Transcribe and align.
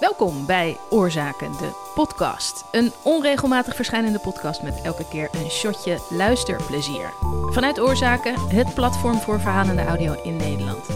Welkom 0.00 0.46
bij 0.46 0.76
Oorzaken, 0.90 1.52
de 1.52 1.90
podcast. 1.94 2.64
Een 2.70 2.92
onregelmatig 3.02 3.74
verschijnende 3.74 4.18
podcast 4.18 4.62
met 4.62 4.80
elke 4.82 5.08
keer 5.08 5.28
een 5.32 5.50
shotje 5.50 5.98
luisterplezier. 6.10 7.12
Vanuit 7.50 7.80
Oorzaken, 7.80 8.48
het 8.48 8.74
platform 8.74 9.18
voor 9.18 9.40
verhalende 9.40 9.84
audio 9.84 10.22
in 10.22 10.36
Nederland. 10.36 10.88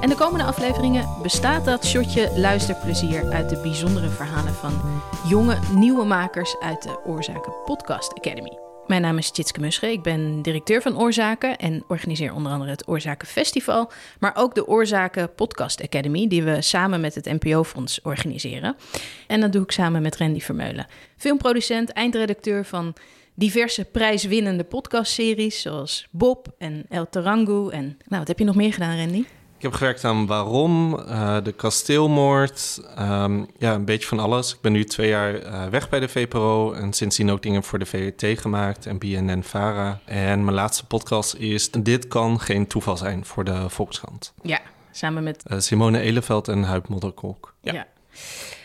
En 0.00 0.08
de 0.08 0.14
komende 0.14 0.44
afleveringen 0.44 1.08
bestaat 1.22 1.64
dat 1.64 1.86
shotje 1.86 2.32
luisterplezier 2.38 3.32
uit 3.32 3.48
de 3.48 3.60
bijzondere 3.60 4.08
verhalen 4.08 4.54
van 4.54 5.02
jonge, 5.28 5.58
nieuwe 5.74 6.04
makers 6.04 6.56
uit 6.60 6.82
de 6.82 7.00
Oorzaken 7.04 7.52
Podcast 7.64 8.14
Academy. 8.14 8.71
Mijn 8.86 9.02
naam 9.02 9.18
is 9.18 9.30
Tjitske 9.30 9.60
Musche. 9.60 9.92
Ik 9.92 10.02
ben 10.02 10.42
directeur 10.42 10.82
van 10.82 10.98
Oorzaken 10.98 11.56
en 11.56 11.84
organiseer 11.88 12.34
onder 12.34 12.52
andere 12.52 12.70
het 12.70 12.88
Oorzaken 12.88 13.28
Festival, 13.28 13.90
maar 14.18 14.36
ook 14.36 14.54
de 14.54 14.66
Oorzaken 14.66 15.34
Podcast 15.34 15.82
Academy, 15.82 16.28
die 16.28 16.42
we 16.42 16.62
samen 16.62 17.00
met 17.00 17.14
het 17.14 17.24
NPO-fonds 17.24 18.00
organiseren. 18.02 18.76
En 19.26 19.40
dat 19.40 19.52
doe 19.52 19.62
ik 19.62 19.72
samen 19.72 20.02
met 20.02 20.16
Randy 20.16 20.40
Vermeulen, 20.40 20.86
filmproducent, 21.16 21.90
eindredacteur 21.90 22.64
van 22.64 22.94
diverse 23.34 23.84
prijswinnende 23.84 24.64
podcastseries 24.64 25.60
zoals 25.60 26.06
Bob 26.10 26.46
en 26.58 26.84
El 26.88 27.08
Tarangu. 27.08 27.70
En 27.70 27.84
nou, 27.84 28.18
wat 28.18 28.28
heb 28.28 28.38
je 28.38 28.44
nog 28.44 28.56
meer 28.56 28.72
gedaan, 28.72 28.98
Randy? 28.98 29.24
Ik 29.62 29.68
heb 29.68 29.76
gewerkt 29.76 30.04
aan 30.04 30.26
Waarom, 30.26 30.98
uh, 30.98 31.36
de 31.42 31.52
kasteelmoord, 31.52 32.80
um, 32.98 33.46
ja, 33.58 33.74
een 33.74 33.84
beetje 33.84 34.08
van 34.08 34.18
alles. 34.18 34.52
Ik 34.52 34.60
ben 34.60 34.72
nu 34.72 34.84
twee 34.84 35.08
jaar 35.08 35.42
uh, 35.42 35.66
weg 35.66 35.88
bij 35.88 36.00
de 36.00 36.08
VPRO 36.08 36.72
en 36.72 36.92
sindsdien 36.92 37.30
ook 37.30 37.42
dingen 37.42 37.62
voor 37.62 37.78
de 37.78 37.86
VRT 37.86 38.40
gemaakt 38.40 38.86
en 38.86 38.98
BNN-Vara. 38.98 40.00
En 40.04 40.44
mijn 40.44 40.56
laatste 40.56 40.86
podcast 40.86 41.34
is 41.34 41.70
Dit 41.70 42.08
kan 42.08 42.40
geen 42.40 42.66
toeval 42.66 42.96
zijn 42.96 43.24
voor 43.24 43.44
de 43.44 43.68
Volkskrant. 43.68 44.34
Ja, 44.42 44.60
samen 44.90 45.22
met... 45.22 45.42
Uh, 45.46 45.58
Simone 45.58 46.00
Eleveld 46.00 46.48
en 46.48 46.62
Huip 46.62 46.88
Modderkolk. 46.88 47.54
Ja. 47.60 47.72
ja. 47.72 47.86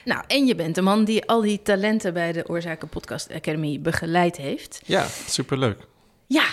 Nou, 0.05 0.23
en 0.27 0.45
je 0.45 0.55
bent 0.55 0.75
de 0.75 0.81
man 0.81 1.03
die 1.03 1.25
al 1.25 1.41
die 1.41 1.61
talenten 1.61 2.13
bij 2.13 2.31
de 2.31 2.49
Oorzaken 2.49 2.87
Podcast 2.87 3.33
Academy 3.33 3.81
begeleid 3.81 4.37
heeft. 4.37 4.81
Ja, 4.85 5.05
superleuk. 5.27 5.87
Ja, 6.27 6.45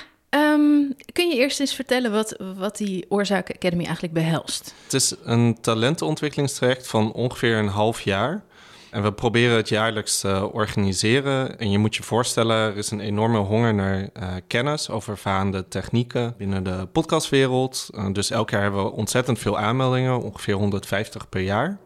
kun 1.13 1.29
je 1.29 1.37
eerst 1.37 1.61
eens 1.61 1.75
vertellen 1.75 2.13
wat, 2.13 2.37
wat 2.57 2.77
die 2.77 3.07
Oorzaken 3.09 3.55
Academy 3.55 3.85
eigenlijk 3.85 4.15
behelst? 4.15 4.75
Het 4.85 4.93
is 4.95 5.15
een 5.25 5.61
talentenontwikkelingstraject 5.61 6.87
van 6.87 7.13
ongeveer 7.13 7.57
een 7.57 7.69
half 7.69 8.01
jaar. 8.01 8.45
En 8.91 9.03
we 9.03 9.13
proberen 9.13 9.57
het 9.57 9.69
jaarlijks 9.69 10.21
te 10.21 10.53
organiseren. 10.53 11.59
En 11.59 11.71
je 11.71 11.79
moet 11.79 11.97
je 11.97 12.03
voorstellen, 12.03 12.57
er 12.57 12.77
is 12.77 12.91
een 12.91 13.01
enorme 13.01 13.39
honger 13.39 13.75
naar 13.75 13.99
uh, 13.99 14.35
kennis 14.47 14.91
over 14.91 15.19
vaande 15.19 15.69
technieken 15.69 16.35
binnen 16.39 16.65
de 16.65 16.89
podcastwereld. 16.93 17.89
Uh, 17.93 18.07
dus 18.13 18.31
elk 18.31 18.51
jaar 18.51 18.63
hebben 18.63 18.85
we 18.85 18.93
ontzettend 18.93 19.39
veel 19.39 19.59
aanmeldingen, 19.59 20.23
ongeveer 20.23 20.55
150 20.55 21.29
per 21.29 21.41
jaar. 21.41 21.79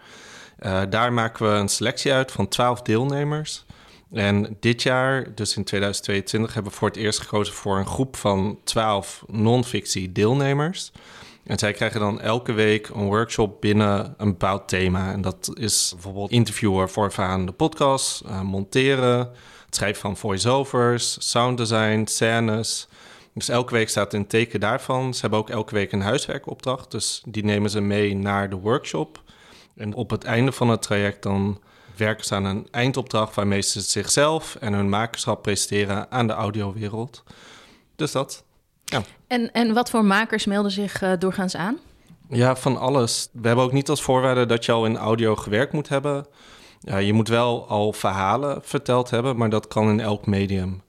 Daar 0.88 1.12
maken 1.12 1.52
we 1.52 1.58
een 1.58 1.68
selectie 1.68 2.12
uit 2.12 2.32
van 2.32 2.48
12 2.48 2.82
deelnemers. 2.82 3.64
En 4.12 4.56
dit 4.60 4.82
jaar, 4.82 5.34
dus 5.34 5.56
in 5.56 5.64
2022, 5.64 6.54
hebben 6.54 6.72
we 6.72 6.78
voor 6.78 6.88
het 6.88 6.96
eerst 6.96 7.20
gekozen 7.20 7.54
voor 7.54 7.78
een 7.78 7.86
groep 7.86 8.16
van 8.16 8.58
12 8.64 9.24
non-fictie 9.26 10.12
deelnemers. 10.12 10.92
En 11.44 11.58
zij 11.58 11.72
krijgen 11.72 12.00
dan 12.00 12.20
elke 12.20 12.52
week 12.52 12.88
een 12.88 13.04
workshop 13.04 13.60
binnen 13.60 14.14
een 14.16 14.28
bepaald 14.28 14.68
thema. 14.68 15.12
En 15.12 15.20
dat 15.20 15.50
is 15.54 15.90
bijvoorbeeld 15.92 16.30
interviewer 16.30 16.90
voor 16.90 17.12
de 17.44 17.52
podcast, 17.56 18.22
uh, 18.26 18.40
monteren, 18.40 19.18
het 19.66 19.74
schrijven 19.74 20.00
van 20.00 20.16
voiceovers, 20.16 21.30
sounddesign, 21.30 22.04
scènes. 22.04 22.88
Dus 23.34 23.48
elke 23.48 23.72
week 23.72 23.88
staat 23.88 24.14
een 24.14 24.26
teken 24.26 24.60
daarvan. 24.60 25.14
Ze 25.14 25.20
hebben 25.20 25.38
ook 25.38 25.50
elke 25.50 25.74
week 25.74 25.92
een 25.92 26.00
huiswerkopdracht, 26.00 26.90
dus 26.90 27.22
die 27.26 27.44
nemen 27.44 27.70
ze 27.70 27.80
mee 27.80 28.16
naar 28.16 28.50
de 28.50 28.56
workshop. 28.56 29.22
En 29.76 29.94
op 29.94 30.10
het 30.10 30.24
einde 30.24 30.52
van 30.52 30.68
het 30.68 30.82
traject 30.82 31.22
dan 31.22 31.60
werken 31.98 32.24
ze 32.24 32.34
aan 32.34 32.44
een 32.44 32.68
eindopdracht 32.70 33.34
waarmee 33.34 33.62
ze 33.62 33.80
zichzelf 33.80 34.54
en 34.60 34.72
hun 34.72 34.88
makerschap 34.88 35.42
presenteren 35.42 36.10
aan 36.10 36.26
de 36.26 36.32
audiowereld. 36.32 37.22
Dus 37.96 38.12
dat. 38.12 38.44
Ja. 38.84 39.02
En, 39.26 39.52
en 39.52 39.74
wat 39.74 39.90
voor 39.90 40.04
makers 40.04 40.44
melden 40.44 40.70
zich 40.70 41.02
uh, 41.02 41.12
doorgaans 41.18 41.56
aan? 41.56 41.78
Ja, 42.28 42.56
van 42.56 42.76
alles. 42.76 43.28
We 43.32 43.46
hebben 43.46 43.64
ook 43.64 43.72
niet 43.72 43.88
als 43.88 44.02
voorwaarde 44.02 44.46
dat 44.46 44.64
je 44.64 44.72
al 44.72 44.86
in 44.86 44.96
audio 44.96 45.36
gewerkt 45.36 45.72
moet 45.72 45.88
hebben. 45.88 46.26
Ja, 46.80 46.96
je 46.96 47.12
moet 47.12 47.28
wel 47.28 47.68
al 47.68 47.92
verhalen 47.92 48.60
verteld 48.62 49.10
hebben, 49.10 49.36
maar 49.36 49.50
dat 49.50 49.68
kan 49.68 49.88
in 49.88 50.00
elk 50.00 50.26
medium. 50.26 50.82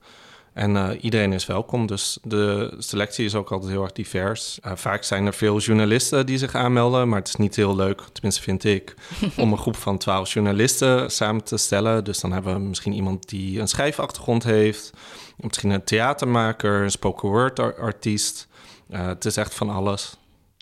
En 0.52 0.74
uh, 0.74 0.88
iedereen 1.00 1.32
is 1.32 1.46
welkom, 1.46 1.86
dus 1.86 2.18
de 2.22 2.74
selectie 2.78 3.24
is 3.24 3.34
ook 3.34 3.52
altijd 3.52 3.70
heel 3.70 3.82
erg 3.82 3.92
divers. 3.92 4.58
Uh, 4.66 4.72
vaak 4.74 5.02
zijn 5.04 5.26
er 5.26 5.34
veel 5.34 5.58
journalisten 5.58 6.26
die 6.26 6.38
zich 6.38 6.54
aanmelden, 6.54 7.08
maar 7.08 7.18
het 7.18 7.28
is 7.28 7.36
niet 7.36 7.56
heel 7.56 7.76
leuk, 7.76 8.02
tenminste 8.12 8.42
vind 8.42 8.64
ik, 8.64 8.94
om 9.36 9.52
een 9.52 9.58
groep 9.58 9.76
van 9.76 9.98
twaalf 9.98 10.32
journalisten 10.32 11.10
samen 11.10 11.44
te 11.44 11.56
stellen. 11.56 12.04
Dus 12.04 12.20
dan 12.20 12.32
hebben 12.32 12.54
we 12.54 12.60
misschien 12.60 12.92
iemand 12.92 13.28
die 13.28 13.60
een 13.60 13.68
schrijfachtergrond 13.68 14.44
heeft, 14.44 14.92
misschien 15.36 15.70
een 15.70 15.84
theatermaker, 15.84 16.82
een 16.82 16.90
spoken 16.90 17.28
word 17.28 17.58
artiest. 17.58 18.48
Uh, 18.90 19.06
het 19.06 19.24
is 19.24 19.36
echt 19.36 19.54
van 19.54 19.70
alles 19.70 20.16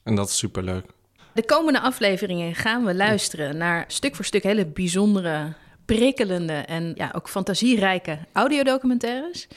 en 0.04 0.14
dat 0.14 0.28
is 0.28 0.38
superleuk. 0.38 0.84
De 1.32 1.44
komende 1.44 1.80
afleveringen 1.80 2.54
gaan 2.54 2.84
we 2.84 2.94
luisteren 2.94 3.56
naar 3.56 3.84
stuk 3.86 4.16
voor 4.16 4.24
stuk 4.24 4.42
hele 4.42 4.66
bijzondere 4.66 5.52
prikkelende 5.96 6.52
en 6.52 6.92
ja, 6.94 7.12
ook 7.14 7.28
fantasierijke 7.28 8.18
audiodocumentaires. 8.32 9.48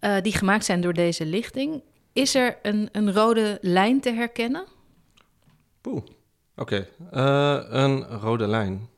Uh, 0.00 0.16
die 0.22 0.32
gemaakt 0.32 0.64
zijn 0.64 0.80
door 0.80 0.92
deze 0.92 1.26
lichting. 1.26 1.82
Is 2.12 2.34
er 2.34 2.58
een, 2.62 2.88
een 2.92 3.12
rode 3.12 3.58
lijn 3.60 4.00
te 4.00 4.12
herkennen? 4.12 4.64
Poeh, 5.80 6.02
oké. 6.56 6.86
Uh, 7.14 7.58
een 7.68 8.04
rode 8.04 8.46
lijn. 8.46 8.88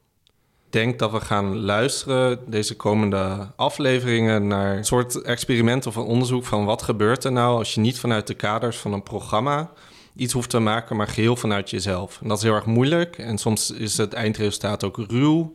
Ik 0.67 0.73
denk 0.73 0.99
dat 0.99 1.11
we 1.11 1.21
gaan 1.21 1.57
luisteren 1.57 2.51
deze 2.51 2.77
komende 2.77 3.53
afleveringen 3.57 4.47
naar 4.47 4.77
een 4.77 4.85
soort 4.85 5.23
experiment 5.23 5.87
of 5.87 5.97
een 5.97 6.03
onderzoek 6.03 6.45
van 6.45 6.65
wat 6.65 6.83
gebeurt 6.83 7.25
er 7.25 7.33
nou 7.33 7.59
als 7.59 7.75
je 7.75 7.81
niet 7.81 7.99
vanuit 7.99 8.27
de 8.27 8.35
kaders 8.35 8.77
van 8.77 8.93
een 8.93 9.03
programma 9.03 9.71
iets 10.17 10.33
hoeft 10.33 10.51
te 10.51 10.59
maken, 10.59 10.97
maar 10.97 11.09
geheel 11.09 11.37
vanuit 11.37 11.71
jezelf. 11.71 12.19
En 12.23 12.29
dat 12.29 12.37
is 12.37 12.43
heel 12.43 12.55
erg 12.55 12.67
moeilijk 12.67 13.19
en 13.19 13.39
soms 13.39 13.71
is 13.71 13.97
het 13.97 14.13
eindresultaat 14.13 14.85
ook 14.85 14.97
ruw. 14.97 15.53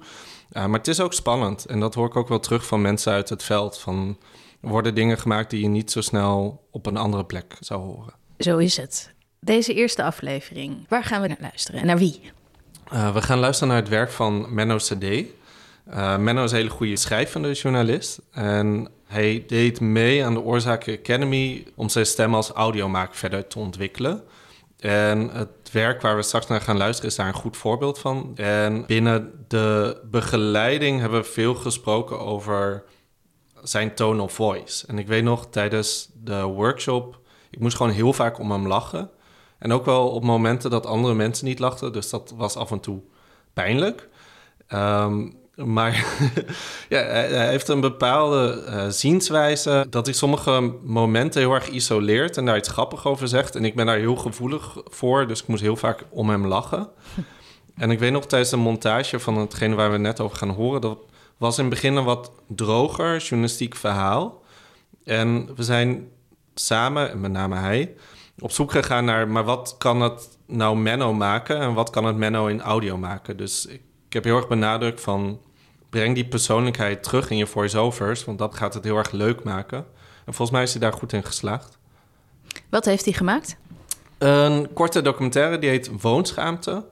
Maar 0.51 0.69
het 0.69 0.87
is 0.87 0.99
ook 0.99 1.13
spannend 1.13 1.65
en 1.65 1.79
dat 1.79 1.95
hoor 1.95 2.07
ik 2.07 2.15
ook 2.15 2.27
wel 2.27 2.39
terug 2.39 2.65
van 2.65 2.81
mensen 2.81 3.13
uit 3.13 3.29
het 3.29 3.43
veld. 3.43 3.79
Van, 3.79 4.17
worden 4.59 4.95
dingen 4.95 5.17
gemaakt 5.17 5.49
die 5.49 5.61
je 5.61 5.67
niet 5.67 5.91
zo 5.91 6.01
snel 6.01 6.65
op 6.71 6.85
een 6.85 6.97
andere 6.97 7.25
plek 7.25 7.57
zou 7.59 7.81
horen. 7.81 8.13
Zo 8.37 8.57
is 8.57 8.77
het. 8.77 9.13
Deze 9.39 9.73
eerste 9.73 10.03
aflevering, 10.03 10.85
waar 10.89 11.03
gaan 11.03 11.21
we 11.21 11.27
naar 11.27 11.37
luisteren 11.39 11.79
en 11.79 11.85
naar 11.85 11.97
wie? 11.97 12.21
Uh, 12.93 13.13
we 13.13 13.21
gaan 13.21 13.39
luisteren 13.39 13.73
naar 13.73 13.81
het 13.81 13.89
werk 13.89 14.11
van 14.11 14.53
Menno 14.53 14.77
CD. 14.77 15.03
Uh, 15.03 16.17
Menno 16.17 16.43
is 16.43 16.51
een 16.51 16.57
hele 16.57 16.69
goede 16.69 16.95
schrijvende 16.95 17.51
journalist. 17.51 18.21
En 18.31 18.87
hij 19.05 19.43
deed 19.47 19.79
mee 19.79 20.25
aan 20.25 20.33
de 20.33 20.39
Oorzaken 20.39 20.97
Academy 20.97 21.65
om 21.75 21.89
zijn 21.89 22.05
stem 22.05 22.35
als 22.35 22.49
audiomaker 22.49 23.15
verder 23.15 23.47
te 23.47 23.59
ontwikkelen. 23.59 24.23
En 24.79 25.29
het 25.29 25.64
werk 25.75 26.01
waar 26.01 26.15
we 26.15 26.21
straks 26.21 26.47
naar 26.47 26.61
gaan 26.61 26.77
luisteren 26.77 27.09
is 27.09 27.15
daar 27.15 27.27
een 27.27 27.33
goed 27.33 27.57
voorbeeld 27.57 27.99
van. 27.99 28.31
En 28.35 28.85
binnen 28.85 29.45
de 29.47 30.01
begeleiding 30.11 30.99
hebben 30.99 31.19
we 31.19 31.27
veel 31.27 31.55
gesproken 31.55 32.19
over 32.19 32.83
zijn 33.63 33.95
tone 33.95 34.21
of 34.21 34.33
voice. 34.33 34.87
En 34.87 34.97
ik 34.97 35.07
weet 35.07 35.23
nog 35.23 35.47
tijdens 35.49 36.09
de 36.13 36.43
workshop, 36.43 37.19
ik 37.49 37.59
moest 37.59 37.77
gewoon 37.77 37.91
heel 37.91 38.13
vaak 38.13 38.39
om 38.39 38.51
hem 38.51 38.67
lachen. 38.67 39.09
En 39.57 39.71
ook 39.71 39.85
wel 39.85 40.09
op 40.09 40.23
momenten 40.23 40.69
dat 40.69 40.85
andere 40.85 41.13
mensen 41.13 41.45
niet 41.45 41.59
lachten. 41.59 41.93
Dus 41.93 42.09
dat 42.09 42.33
was 42.35 42.55
af 42.55 42.71
en 42.71 42.79
toe 42.79 43.01
pijnlijk. 43.53 44.09
Um, 44.69 45.37
maar 45.55 46.05
ja, 46.89 46.97
hij 46.99 47.47
heeft 47.47 47.67
een 47.67 47.79
bepaalde 47.79 48.63
uh, 48.67 48.87
zienswijze 48.87 49.87
dat 49.89 50.05
hij 50.05 50.15
sommige 50.15 50.73
momenten 50.83 51.41
heel 51.41 51.53
erg 51.53 51.69
isoleert 51.69 52.37
en 52.37 52.45
daar 52.45 52.57
iets 52.57 52.69
grappigs 52.69 53.03
over 53.03 53.27
zegt. 53.27 53.55
En 53.55 53.65
ik 53.65 53.75
ben 53.75 53.85
daar 53.85 53.97
heel 53.97 54.15
gevoelig 54.15 54.77
voor, 54.85 55.27
dus 55.27 55.41
ik 55.41 55.47
moest 55.47 55.61
heel 55.61 55.75
vaak 55.75 56.03
om 56.09 56.29
hem 56.29 56.47
lachen. 56.47 56.89
en 57.75 57.91
ik 57.91 57.99
weet 57.99 58.11
nog 58.11 58.25
tijdens 58.25 58.51
de 58.51 58.57
montage 58.57 59.19
van 59.19 59.37
hetgene 59.37 59.75
waar 59.75 59.91
we 59.91 59.97
net 59.97 60.19
over 60.19 60.37
gaan 60.37 60.49
horen, 60.49 60.81
dat 60.81 60.97
was 61.37 61.57
in 61.57 61.65
het 61.65 61.73
begin 61.73 61.95
een 61.95 62.03
wat 62.03 62.31
droger 62.47 63.17
journalistiek 63.17 63.75
verhaal. 63.75 64.43
En 65.03 65.49
we 65.55 65.63
zijn 65.63 66.07
samen, 66.53 67.11
en 67.11 67.19
met 67.19 67.31
name 67.31 67.55
hij, 67.55 67.95
op 68.39 68.51
zoek 68.51 68.71
gegaan 68.71 69.05
naar, 69.05 69.27
maar 69.27 69.43
wat 69.43 69.75
kan 69.77 70.01
het 70.01 70.37
nou 70.47 70.77
Menno 70.77 71.13
maken 71.13 71.59
en 71.59 71.73
wat 71.73 71.89
kan 71.89 72.05
het 72.05 72.15
Menno 72.15 72.47
in 72.47 72.61
audio 72.61 72.97
maken? 72.97 73.37
Dus 73.37 73.65
ik, 73.65 73.81
ik 74.07 74.13
heb 74.13 74.23
heel 74.23 74.35
erg 74.35 74.47
benadrukt 74.47 75.01
van 75.01 75.39
breng 75.95 76.15
die 76.15 76.27
persoonlijkheid 76.27 77.03
terug 77.03 77.29
in 77.29 77.37
je 77.37 77.47
voiceovers, 77.47 78.25
want 78.25 78.37
dat 78.37 78.55
gaat 78.55 78.73
het 78.73 78.83
heel 78.83 78.97
erg 78.97 79.11
leuk 79.11 79.43
maken. 79.43 79.77
En 80.25 80.33
volgens 80.33 80.51
mij 80.51 80.63
is 80.63 80.71
hij 80.71 80.81
daar 80.81 80.93
goed 80.93 81.13
in 81.13 81.23
geslaagd. 81.23 81.77
Wat 82.69 82.85
heeft 82.85 83.05
hij 83.05 83.13
gemaakt? 83.13 83.57
Een 84.17 84.73
korte 84.73 85.01
documentaire 85.01 85.59
die 85.59 85.69
heet 85.69 86.01
Woonschaamte. 86.01 86.85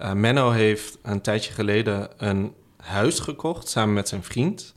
Uh, 0.00 0.12
Menno 0.12 0.50
heeft 0.50 0.98
een 1.02 1.20
tijdje 1.20 1.52
geleden 1.52 2.08
een 2.16 2.54
huis 2.76 3.18
gekocht 3.18 3.68
samen 3.68 3.94
met 3.94 4.08
zijn 4.08 4.24
vriend. 4.24 4.74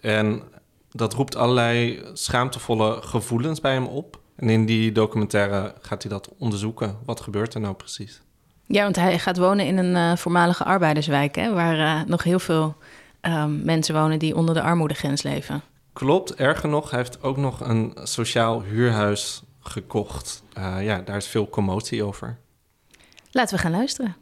En 0.00 0.42
dat 0.90 1.14
roept 1.14 1.36
allerlei 1.36 2.02
schaamtevolle 2.12 3.02
gevoelens 3.02 3.60
bij 3.60 3.72
hem 3.72 3.86
op. 3.86 4.20
En 4.36 4.48
in 4.48 4.66
die 4.66 4.92
documentaire 4.92 5.74
gaat 5.80 6.02
hij 6.02 6.10
dat 6.10 6.28
onderzoeken. 6.38 6.98
Wat 7.04 7.20
gebeurt 7.20 7.54
er 7.54 7.60
nou 7.60 7.74
precies? 7.74 8.22
Ja, 8.70 8.82
want 8.82 8.96
hij 8.96 9.18
gaat 9.18 9.36
wonen 9.36 9.66
in 9.66 9.78
een 9.78 9.94
uh, 9.94 10.16
voormalige 10.16 10.64
arbeiderswijk, 10.64 11.34
hè, 11.34 11.52
waar 11.52 11.78
uh, 11.78 12.08
nog 12.08 12.22
heel 12.22 12.38
veel 12.38 12.76
uh, 13.22 13.44
mensen 13.44 13.94
wonen 13.94 14.18
die 14.18 14.36
onder 14.36 14.54
de 14.54 14.62
armoedegrens 14.62 15.22
leven. 15.22 15.62
Klopt, 15.92 16.34
erger 16.34 16.68
nog, 16.68 16.90
hij 16.90 16.98
heeft 16.98 17.22
ook 17.22 17.36
nog 17.36 17.60
een 17.60 17.96
sociaal 18.02 18.62
huurhuis 18.62 19.42
gekocht. 19.60 20.42
Uh, 20.58 20.84
ja, 20.84 21.00
daar 21.00 21.16
is 21.16 21.26
veel 21.26 21.48
commotie 21.48 22.04
over. 22.04 22.38
Laten 23.30 23.56
we 23.56 23.62
gaan 23.62 23.70
luisteren. 23.70 24.16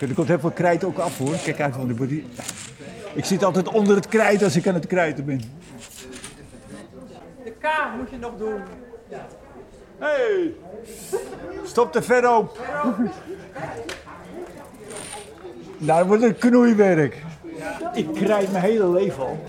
Er 0.00 0.14
komt 0.14 0.28
heel 0.28 0.38
veel 0.38 0.50
krijt 0.50 0.84
ook 0.84 0.98
af 0.98 1.18
hoor. 1.18 1.36
Kijk 1.44 1.60
uit 1.60 1.74
van 1.74 1.86
de 1.86 1.94
body. 1.94 2.24
Ik 3.14 3.24
zit 3.24 3.44
altijd 3.44 3.68
onder 3.68 3.96
het 3.96 4.08
krijt 4.08 4.42
als 4.42 4.56
ik 4.56 4.66
aan 4.66 4.74
het 4.74 4.86
krijten 4.86 5.24
ben. 5.24 5.40
De 7.44 7.52
K 7.60 7.66
moet 7.98 8.10
je 8.10 8.18
nog 8.18 8.36
doen. 8.38 8.60
Hey! 9.98 10.54
Stop 11.64 11.92
te 11.92 12.02
ver 12.02 12.36
op. 12.36 12.60
Daar 15.78 16.06
wordt 16.06 16.22
het 16.22 16.38
knoeiwerk. 16.38 17.22
Ik 17.94 18.14
krijt 18.14 18.52
mijn 18.52 18.64
hele 18.64 18.90
leven 18.90 19.26
al. 19.26 19.44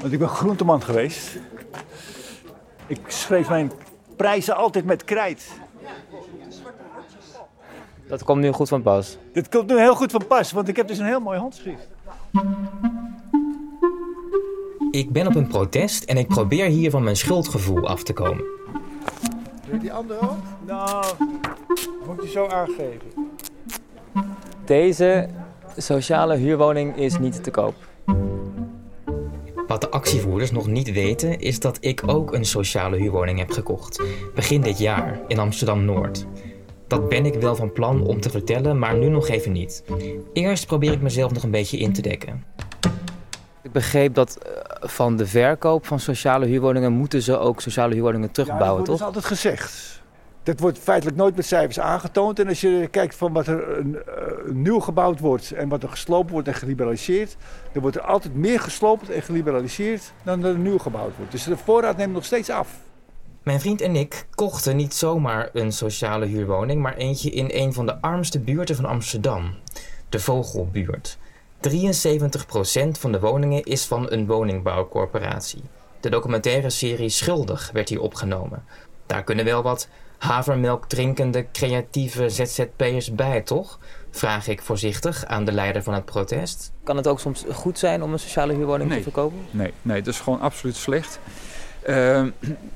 Want 0.00 0.12
ik 0.12 0.18
ben 0.18 0.28
groenteman 0.28 0.82
geweest. 0.82 1.38
Ik 2.86 3.00
schreef 3.06 3.48
mijn 3.48 3.72
prijzen 4.16 4.56
altijd 4.56 4.84
met 4.84 5.04
krijt. 5.04 5.46
Dat 8.08 8.24
komt 8.24 8.40
nu 8.40 8.52
goed 8.52 8.68
van 8.68 8.82
pas. 8.82 9.18
Dit 9.32 9.48
komt 9.48 9.66
nu 9.66 9.78
heel 9.78 9.94
goed 9.94 10.10
van 10.10 10.26
pas, 10.26 10.52
want 10.52 10.68
ik 10.68 10.76
heb 10.76 10.88
dus 10.88 10.98
een 10.98 11.06
heel 11.06 11.20
mooi 11.20 11.38
handschrift. 11.38 11.88
Ik 14.90 15.10
ben 15.12 15.26
op 15.26 15.34
een 15.34 15.46
protest 15.46 16.04
en 16.04 16.16
ik 16.16 16.28
probeer 16.28 16.66
hier 16.66 16.90
van 16.90 17.02
mijn 17.02 17.16
schuldgevoel 17.16 17.88
af 17.88 18.02
te 18.02 18.12
komen. 18.12 18.44
Wil 19.64 19.74
je 19.74 19.78
die 19.78 19.92
andere 19.92 20.20
ook? 20.20 20.36
Nou, 20.66 21.04
moet 22.06 22.22
je 22.22 22.28
zo 22.28 22.46
aangeven. 22.46 23.30
Deze 24.64 25.28
sociale 25.76 26.36
huurwoning 26.36 26.96
is 26.96 27.18
niet 27.18 27.42
te 27.44 27.50
koop. 27.50 27.74
Wat 29.70 29.80
de 29.80 29.90
actievoerders 29.90 30.50
nog 30.50 30.66
niet 30.66 30.92
weten 30.92 31.40
is 31.40 31.60
dat 31.60 31.78
ik 31.80 32.02
ook 32.06 32.32
een 32.32 32.44
sociale 32.44 32.96
huurwoning 32.96 33.38
heb 33.38 33.50
gekocht. 33.50 34.02
Begin 34.34 34.60
dit 34.60 34.78
jaar 34.78 35.20
in 35.26 35.38
Amsterdam-Noord. 35.38 36.26
Dat 36.86 37.08
ben 37.08 37.26
ik 37.26 37.34
wel 37.34 37.56
van 37.56 37.72
plan 37.72 38.02
om 38.02 38.20
te 38.20 38.30
vertellen, 38.30 38.78
maar 38.78 38.96
nu 38.96 39.08
nog 39.08 39.28
even 39.28 39.52
niet. 39.52 39.84
Eerst 40.32 40.66
probeer 40.66 40.92
ik 40.92 41.00
mezelf 41.00 41.32
nog 41.32 41.42
een 41.42 41.50
beetje 41.50 41.78
in 41.78 41.92
te 41.92 42.02
dekken. 42.02 42.44
Ik 43.62 43.72
begreep 43.72 44.14
dat 44.14 44.38
uh, 44.46 44.52
van 44.88 45.16
de 45.16 45.26
verkoop 45.26 45.86
van 45.86 46.00
sociale 46.00 46.46
huurwoningen 46.46 46.92
moeten 46.92 47.22
ze 47.22 47.38
ook 47.38 47.60
sociale 47.60 47.94
huurwoningen 47.94 48.30
terugbouwen, 48.30 48.80
ja, 48.80 48.86
dat 48.86 48.98
toch? 48.98 48.98
Dat 48.98 49.08
is 49.08 49.14
altijd 49.14 49.40
gezegd. 49.40 49.99
Dat 50.50 50.60
wordt 50.60 50.78
feitelijk 50.78 51.16
nooit 51.16 51.36
met 51.36 51.46
cijfers 51.46 51.80
aangetoond. 51.80 52.38
En 52.38 52.48
als 52.48 52.60
je 52.60 52.88
kijkt 52.90 53.14
van 53.14 53.32
wat 53.32 53.46
er 53.46 53.78
uh, 53.78 53.94
nieuw 54.52 54.80
gebouwd 54.80 55.20
wordt 55.20 55.52
en 55.52 55.68
wat 55.68 55.82
er 55.82 55.88
gesloopt 55.88 56.30
wordt 56.30 56.48
en 56.48 56.54
geliberaliseerd, 56.54 57.36
dan 57.72 57.82
wordt 57.82 57.96
er 57.96 58.02
altijd 58.02 58.34
meer 58.34 58.60
gesloopt 58.60 59.10
en 59.10 59.22
geliberaliseerd 59.22 60.12
dan 60.22 60.44
er 60.44 60.58
nieuw 60.58 60.78
gebouwd 60.78 61.16
wordt. 61.16 61.32
Dus 61.32 61.44
de 61.44 61.56
voorraad 61.56 61.96
neemt 61.96 62.12
nog 62.12 62.24
steeds 62.24 62.50
af. 62.50 62.68
Mijn 63.42 63.60
vriend 63.60 63.80
en 63.80 63.96
ik 63.96 64.26
kochten 64.34 64.76
niet 64.76 64.94
zomaar 64.94 65.50
een 65.52 65.72
sociale 65.72 66.26
huurwoning, 66.26 66.82
maar 66.82 66.96
eentje 66.96 67.30
in 67.30 67.50
een 67.52 67.72
van 67.72 67.86
de 67.86 68.00
armste 68.00 68.40
buurten 68.40 68.76
van 68.76 68.84
Amsterdam, 68.84 69.54
de 70.08 70.20
Vogelbuurt. 70.20 71.18
73% 71.68 71.70
van 72.90 73.12
de 73.12 73.20
woningen 73.20 73.62
is 73.62 73.84
van 73.86 74.10
een 74.10 74.26
woningbouwcorporatie. 74.26 75.62
De 76.00 76.10
documentaire 76.10 76.70
serie 76.70 77.08
Schuldig 77.08 77.70
werd 77.72 77.88
hier 77.88 78.00
opgenomen. 78.00 78.64
Daar 79.06 79.24
kunnen 79.24 79.44
wel 79.44 79.62
wat 79.62 79.88
havermelk 80.20 80.88
drinkende 80.88 81.46
creatieve 81.52 82.28
ZZP'ers 82.28 83.14
bij, 83.14 83.40
toch? 83.40 83.78
Vraag 84.10 84.48
ik 84.48 84.62
voorzichtig 84.62 85.24
aan 85.24 85.44
de 85.44 85.52
leider 85.52 85.82
van 85.82 85.94
het 85.94 86.04
protest. 86.04 86.72
Kan 86.82 86.96
het 86.96 87.06
ook 87.08 87.20
soms 87.20 87.44
goed 87.52 87.78
zijn 87.78 88.02
om 88.02 88.12
een 88.12 88.18
sociale 88.18 88.54
huurwoning 88.54 88.88
nee. 88.88 88.98
te 88.98 89.02
verkopen? 89.02 89.38
Nee, 89.50 89.72
nee, 89.82 90.02
dat 90.02 90.14
is 90.14 90.20
gewoon 90.20 90.40
absoluut 90.40 90.76
slecht. 90.76 91.20
Uh, 91.88 92.24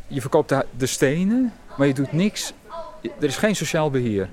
je 0.07 0.21
verkoopt 0.21 0.49
de, 0.49 0.67
de 0.77 0.87
stenen, 0.87 1.53
maar 1.77 1.87
je 1.87 1.95
doet 1.95 2.13
niks. 2.13 2.53
Er 3.03 3.25
is 3.25 3.37
geen 3.37 3.57
sociaal 3.57 3.91
beheer. 3.91 4.29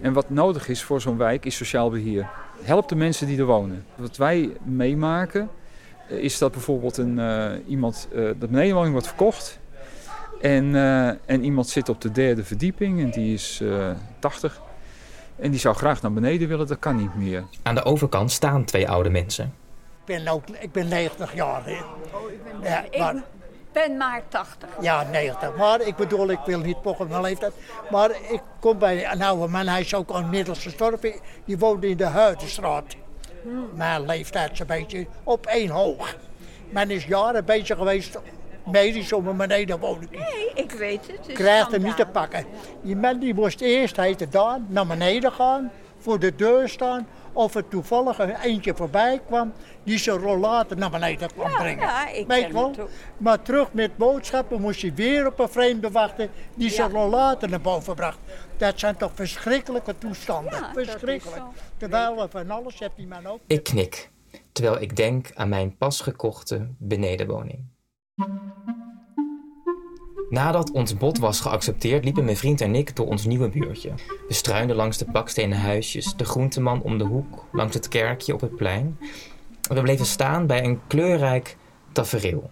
En 0.00 0.12
wat 0.12 0.30
nodig 0.30 0.68
is 0.68 0.82
voor 0.82 1.00
zo'n 1.00 1.16
wijk 1.16 1.44
is 1.44 1.56
sociaal 1.56 1.90
beheer. 1.90 2.30
Help 2.62 2.88
de 2.88 2.94
mensen 2.96 3.26
die 3.26 3.38
er 3.38 3.44
wonen. 3.44 3.84
Wat 3.94 4.16
wij 4.16 4.50
meemaken 4.62 5.50
is 6.08 6.38
dat 6.38 6.52
bijvoorbeeld 6.52 6.96
een, 6.96 7.18
uh, 7.18 7.50
iemand, 7.66 8.08
uh, 8.12 8.24
dat 8.24 8.50
benedenwoning 8.50 8.92
wordt 8.92 9.06
verkocht. 9.06 9.58
En, 10.44 10.64
uh, 10.64 11.08
en 11.08 11.44
iemand 11.44 11.68
zit 11.68 11.88
op 11.88 12.00
de 12.00 12.12
derde 12.12 12.44
verdieping 12.44 13.00
en 13.00 13.10
die 13.10 13.34
is 13.34 13.62
80. 14.18 14.60
En 15.36 15.50
die 15.50 15.60
zou 15.60 15.74
graag 15.74 16.02
naar 16.02 16.12
beneden 16.12 16.48
willen, 16.48 16.66
dat 16.66 16.78
kan 16.78 16.96
niet 16.96 17.14
meer. 17.14 17.44
Aan 17.62 17.74
de 17.74 17.84
overkant 17.84 18.32
staan 18.32 18.64
twee 18.64 18.88
oude 18.88 19.10
mensen. 19.10 19.44
Ik 19.44 20.04
ben, 20.04 20.28
ook, 20.28 20.42
ik 20.48 20.72
ben 20.72 20.88
90 20.88 21.34
jaar. 21.34 21.64
Hè. 21.64 21.72
Oh, 21.72 22.30
ik 22.30 22.44
ben, 22.44 22.70
ja, 22.70 22.84
maar, 22.98 23.14
ik 23.14 23.22
ben 23.72 23.96
maar 23.96 24.22
80. 24.28 24.68
Ja, 24.80 25.02
90. 25.10 25.56
Maar 25.56 25.80
ik 25.80 25.96
bedoel, 25.96 26.30
ik 26.30 26.40
wil 26.46 26.58
niet 26.58 26.82
pochen 26.82 27.08
mijn 27.08 27.22
leeftijd. 27.22 27.52
Maar 27.90 28.10
ik 28.10 28.42
kom 28.60 28.78
bij 28.78 29.12
een 29.12 29.22
oude 29.22 29.48
man, 29.48 29.66
hij 29.66 29.80
is 29.80 29.94
ook 29.94 30.10
al 30.10 30.20
inmiddels 30.20 30.62
gestorven. 30.62 31.14
Die 31.44 31.58
woonde 31.58 31.88
in 31.88 31.96
de 31.96 32.04
Huidenstraat. 32.04 32.96
Hmm. 33.42 33.68
Mijn 33.74 34.06
leeftijd 34.06 34.52
is 34.52 34.58
een 34.58 34.66
beetje 34.66 35.06
op 35.22 35.46
één 35.46 35.70
hoog. 35.70 36.16
Men 36.70 36.90
is 36.90 37.04
jaren 37.04 37.44
bezig 37.44 37.76
geweest 37.76 38.18
medisch 38.64 39.12
om 39.12 39.26
een 39.26 39.36
beneden 39.36 39.78
woning. 39.78 40.10
Nee, 40.10 40.50
ik 40.54 40.72
weet 40.72 41.06
het. 41.06 41.26
het 41.26 41.36
Krijgt 41.36 41.70
hem 41.70 41.82
niet 41.82 41.96
te 41.96 42.06
pakken. 42.06 42.46
Die 42.82 42.96
man 42.96 43.18
die 43.18 43.34
moest 43.34 43.60
eerst, 43.60 43.96
hij 43.96 44.06
heette 44.06 44.28
Daan, 44.28 44.66
naar 44.68 44.86
beneden 44.86 45.32
gaan, 45.32 45.70
voor 45.98 46.18
de 46.18 46.34
deur 46.34 46.68
staan. 46.68 47.06
Of 47.32 47.54
er 47.54 47.68
toevallig 47.68 48.18
een 48.18 48.36
eentje 48.36 48.74
voorbij 48.74 49.20
kwam 49.26 49.52
die 49.84 49.98
zijn 49.98 50.18
rollator 50.18 50.76
naar 50.76 50.90
beneden 50.90 51.32
kwam 51.32 51.50
ja, 51.50 51.56
brengen. 51.56 51.86
Ja, 51.86 52.08
ik 52.08 52.26
Weet 52.26 52.52
wel? 52.52 52.74
Maar 53.18 53.42
terug 53.42 53.72
met 53.72 53.96
boodschappen 53.96 54.60
moest 54.60 54.82
hij 54.82 54.94
weer 54.94 55.26
op 55.26 55.38
een 55.38 55.48
vreemde 55.48 55.90
wachten 55.90 56.30
die 56.54 56.70
zijn 56.70 56.90
ja. 56.90 56.96
rollator 56.96 57.48
naar 57.48 57.60
boven 57.60 57.94
bracht. 57.94 58.18
Dat 58.56 58.78
zijn 58.78 58.96
toch 58.96 59.10
verschrikkelijke 59.14 59.98
toestanden. 59.98 60.52
Ja, 60.52 60.70
Verschrikkelijk. 60.72 61.42
Terwijl 61.76 62.16
we 62.16 62.28
van 62.30 62.50
alles 62.50 62.78
hebt 62.78 62.96
die 62.96 63.06
man 63.06 63.26
ook. 63.26 63.40
Ik 63.46 63.62
knik, 63.62 64.10
terwijl 64.52 64.80
ik 64.82 64.96
denk 64.96 65.30
aan 65.34 65.48
mijn 65.48 65.76
pas 65.76 66.00
gekochte 66.00 66.68
benedenwoning. 66.78 67.64
Nadat 70.34 70.70
ons 70.70 70.96
bod 70.96 71.18
was 71.18 71.40
geaccepteerd, 71.40 72.04
liepen 72.04 72.24
mijn 72.24 72.36
vriend 72.36 72.60
en 72.60 72.74
ik 72.74 72.96
door 72.96 73.06
ons 73.06 73.26
nieuwe 73.26 73.48
buurtje. 73.48 73.90
We 74.28 74.34
struinden 74.34 74.76
langs 74.76 74.98
de 74.98 75.04
bakstenen 75.12 75.58
huisjes, 75.58 76.16
de 76.16 76.24
groenteman 76.24 76.82
om 76.82 76.98
de 76.98 77.04
hoek, 77.04 77.44
langs 77.52 77.74
het 77.74 77.88
kerkje 77.88 78.34
op 78.34 78.40
het 78.40 78.56
plein. 78.56 78.98
We 79.60 79.82
bleven 79.82 80.06
staan 80.06 80.46
bij 80.46 80.64
een 80.64 80.80
kleurrijk 80.86 81.56
tafereel. 81.92 82.50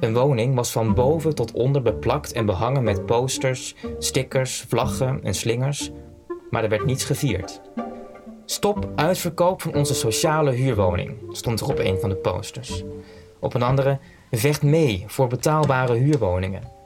Een 0.00 0.14
woning 0.14 0.54
was 0.54 0.70
van 0.70 0.94
boven 0.94 1.34
tot 1.34 1.52
onder 1.52 1.82
beplakt 1.82 2.32
en 2.32 2.46
behangen 2.46 2.82
met 2.82 3.06
posters, 3.06 3.74
stickers, 3.98 4.64
vlaggen 4.68 5.24
en 5.24 5.34
slingers, 5.34 5.90
maar 6.50 6.62
er 6.62 6.68
werd 6.68 6.84
niets 6.84 7.04
gevierd. 7.04 7.60
Stop 8.44 8.88
uitverkoop 8.94 9.62
van 9.62 9.74
onze 9.74 9.94
sociale 9.94 10.50
huurwoning, 10.50 11.16
stond 11.30 11.60
er 11.60 11.68
op 11.68 11.78
een 11.78 11.98
van 12.00 12.08
de 12.08 12.16
posters. 12.16 12.84
Op 13.38 13.54
een 13.54 13.62
andere, 13.62 13.98
vecht 14.30 14.62
mee 14.62 15.04
voor 15.06 15.26
betaalbare 15.26 15.94
huurwoningen. 15.94 16.78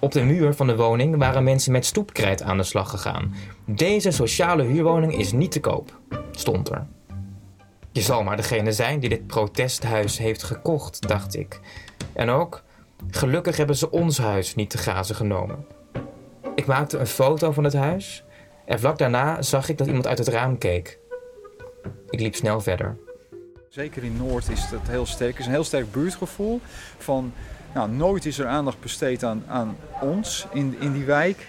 Op 0.00 0.12
de 0.12 0.22
muur 0.22 0.54
van 0.54 0.66
de 0.66 0.76
woning 0.76 1.16
waren 1.16 1.44
mensen 1.44 1.72
met 1.72 1.86
stoepkrijt 1.86 2.42
aan 2.42 2.56
de 2.56 2.62
slag 2.62 2.90
gegaan. 2.90 3.34
Deze 3.64 4.10
sociale 4.10 4.62
huurwoning 4.62 5.18
is 5.18 5.32
niet 5.32 5.52
te 5.52 5.60
koop, 5.60 5.98
stond 6.30 6.70
er. 6.70 6.86
Je 7.92 8.00
zal 8.00 8.22
maar 8.22 8.36
degene 8.36 8.72
zijn 8.72 9.00
die 9.00 9.08
dit 9.08 9.26
protesthuis 9.26 10.18
heeft 10.18 10.42
gekocht, 10.42 11.08
dacht 11.08 11.36
ik. 11.36 11.60
En 12.12 12.28
ook, 12.28 12.62
gelukkig 13.10 13.56
hebben 13.56 13.76
ze 13.76 13.90
ons 13.90 14.18
huis 14.18 14.54
niet 14.54 14.70
te 14.70 14.78
grazen 14.78 15.14
genomen. 15.14 15.66
Ik 16.54 16.66
maakte 16.66 16.98
een 16.98 17.06
foto 17.06 17.52
van 17.52 17.64
het 17.64 17.74
huis 17.74 18.24
en 18.64 18.80
vlak 18.80 18.98
daarna 18.98 19.42
zag 19.42 19.68
ik 19.68 19.78
dat 19.78 19.86
iemand 19.86 20.06
uit 20.06 20.18
het 20.18 20.28
raam 20.28 20.58
keek. 20.58 20.98
Ik 22.10 22.20
liep 22.20 22.34
snel 22.34 22.60
verder. 22.60 22.96
Zeker 23.68 24.04
in 24.04 24.16
Noord 24.16 24.48
is 24.48 24.68
dat 24.70 24.88
heel 24.88 25.06
sterk. 25.06 25.30
Het 25.30 25.40
is 25.40 25.46
een 25.46 25.52
heel 25.52 25.64
sterk 25.64 25.92
buurtgevoel 25.92 26.60
van 26.98 27.32
nou, 27.74 27.90
nooit 27.90 28.26
is 28.26 28.38
er 28.38 28.46
aandacht 28.46 28.80
besteed 28.80 29.24
aan, 29.24 29.44
aan 29.48 29.76
ons 30.00 30.46
in, 30.52 30.76
in 30.80 30.92
die 30.92 31.04
wijk. 31.04 31.46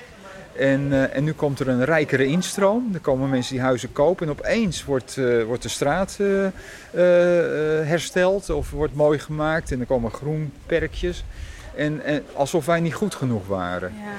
En, 0.56 0.82
uh, 0.82 1.16
en 1.16 1.24
nu 1.24 1.34
komt 1.34 1.60
er 1.60 1.68
een 1.68 1.86
rijkere 1.86 2.26
instroom. 2.26 2.90
Er 2.94 3.00
komen 3.00 3.30
mensen 3.30 3.54
die 3.54 3.64
huizen 3.64 3.92
kopen. 3.92 4.26
En 4.28 4.32
opeens 4.32 4.86
wordt, 4.86 5.18
uh, 5.18 5.44
wordt 5.44 5.64
de 5.64 5.70
straat 5.70 6.18
uh, 6.20 6.48
hersteld 7.88 8.50
of 8.50 8.72
wordt 8.72 8.96
mooi 8.96 9.20
gemaakt. 9.20 9.72
En 9.72 9.80
er 9.80 9.86
komen 9.86 10.12
groenperkjes. 10.12 11.24
En, 11.76 12.04
en 12.04 12.24
alsof 12.34 12.66
wij 12.66 12.80
niet 12.80 12.94
goed 12.94 13.16
genoeg 13.16 13.48
waren. 13.48 13.94
Ja. 13.98 14.12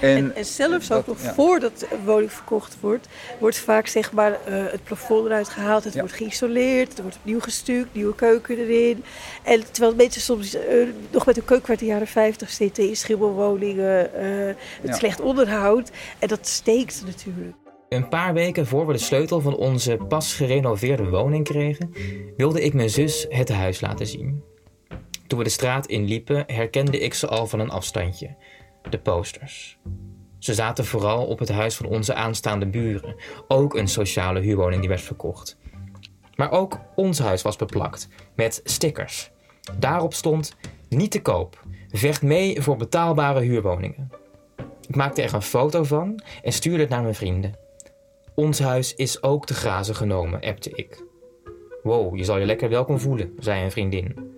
En, 0.00 0.34
en, 0.34 0.44
zelfs 0.44 0.92
ook 0.92 1.06
nog 1.06 1.18
voordat 1.18 1.86
een 1.90 2.04
woning 2.04 2.32
verkocht 2.32 2.76
wordt, 2.80 3.08
wordt 3.38 3.58
vaak 3.58 3.86
zeg 3.86 4.12
maar, 4.12 4.30
uh, 4.30 4.36
het 4.70 4.84
plafond 4.84 5.26
eruit 5.26 5.48
gehaald. 5.48 5.84
Het 5.84 5.94
wordt 5.98 6.12
geïsoleerd, 6.12 6.96
er 6.96 7.02
wordt 7.02 7.16
opnieuw 7.16 7.40
gestuukt, 7.40 7.94
nieuwe 7.94 8.14
keuken 8.14 8.58
erin. 8.58 9.04
En 9.42 9.72
terwijl 9.72 9.94
mensen 9.94 10.20
soms 10.20 10.54
uh, 10.54 10.60
nog 11.10 11.26
met 11.26 11.36
een 11.36 11.44
keuken 11.44 11.68
uit 11.68 11.78
de 11.78 11.86
jaren 11.86 12.06
50 12.06 12.50
zitten 12.50 12.88
in 12.88 12.96
schimmelwoningen, 12.96 14.10
uh, 14.14 14.54
het 14.82 14.96
slecht 14.96 15.20
onderhoud. 15.20 15.90
En 16.18 16.28
dat 16.28 16.46
steekt 16.46 17.02
natuurlijk. 17.06 17.56
Een 17.88 18.08
paar 18.08 18.34
weken 18.34 18.66
voor 18.66 18.86
we 18.86 18.92
de 18.92 18.98
sleutel 18.98 19.40
van 19.40 19.56
onze 19.56 19.96
pas 20.08 20.34
gerenoveerde 20.34 21.08
woning 21.08 21.44
kregen, 21.44 21.92
wilde 22.36 22.62
ik 22.62 22.74
mijn 22.74 22.90
zus 22.90 23.26
het 23.28 23.48
huis 23.48 23.80
laten 23.80 24.06
zien. 24.06 24.42
Toen 25.26 25.38
we 25.38 25.44
de 25.44 25.50
straat 25.50 25.86
inliepen, 25.86 26.44
herkende 26.46 26.98
ik 26.98 27.14
ze 27.14 27.26
al 27.26 27.46
van 27.46 27.60
een 27.60 27.70
afstandje. 27.70 28.36
De 28.90 28.98
posters. 28.98 29.78
Ze 30.38 30.54
zaten 30.54 30.84
vooral 30.84 31.26
op 31.26 31.38
het 31.38 31.48
huis 31.48 31.76
van 31.76 31.86
onze 31.86 32.14
aanstaande 32.14 32.66
buren, 32.66 33.14
ook 33.48 33.74
een 33.74 33.88
sociale 33.88 34.40
huurwoning 34.40 34.80
die 34.80 34.88
werd 34.88 35.00
verkocht. 35.00 35.58
Maar 36.36 36.50
ook 36.50 36.80
ons 36.94 37.18
huis 37.18 37.42
was 37.42 37.56
beplakt 37.56 38.08
met 38.36 38.60
stickers. 38.64 39.30
Daarop 39.78 40.14
stond: 40.14 40.56
niet 40.88 41.10
te 41.10 41.22
koop. 41.22 41.64
Vecht 41.90 42.22
mee 42.22 42.62
voor 42.62 42.76
betaalbare 42.76 43.40
huurwoningen. 43.40 44.10
Ik 44.88 44.96
maakte 44.96 45.22
er 45.22 45.34
een 45.34 45.42
foto 45.42 45.84
van 45.84 46.22
en 46.42 46.52
stuurde 46.52 46.80
het 46.80 46.88
naar 46.88 47.02
mijn 47.02 47.14
vrienden. 47.14 47.58
Ons 48.34 48.58
huis 48.58 48.94
is 48.94 49.22
ook 49.22 49.46
te 49.46 49.54
grazen 49.54 49.94
genomen, 49.94 50.40
appte 50.40 50.70
ik. 50.70 51.04
Wow, 51.82 52.16
je 52.16 52.24
zal 52.24 52.38
je 52.38 52.46
lekker 52.46 52.68
welkom 52.68 52.98
voelen, 53.00 53.32
zei 53.38 53.64
een 53.64 53.70
vriendin. 53.70 54.36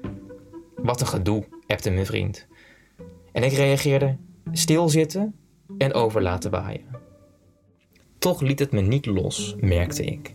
Wat 0.77 1.01
een 1.01 1.07
gedoe, 1.07 1.45
appte 1.67 1.91
mijn 1.91 2.07
vriend. 2.07 2.47
En 3.33 3.43
ik 3.43 3.53
reageerde: 3.53 4.17
stilzitten 4.53 5.35
en 5.79 5.93
over 5.93 6.23
laten 6.23 6.51
waaien. 6.51 6.99
Toch 8.19 8.41
liet 8.41 8.59
het 8.59 8.73
me 8.73 8.81
niet 8.81 9.07
los, 9.07 9.55
merkte 9.61 10.05
ik. 10.05 10.35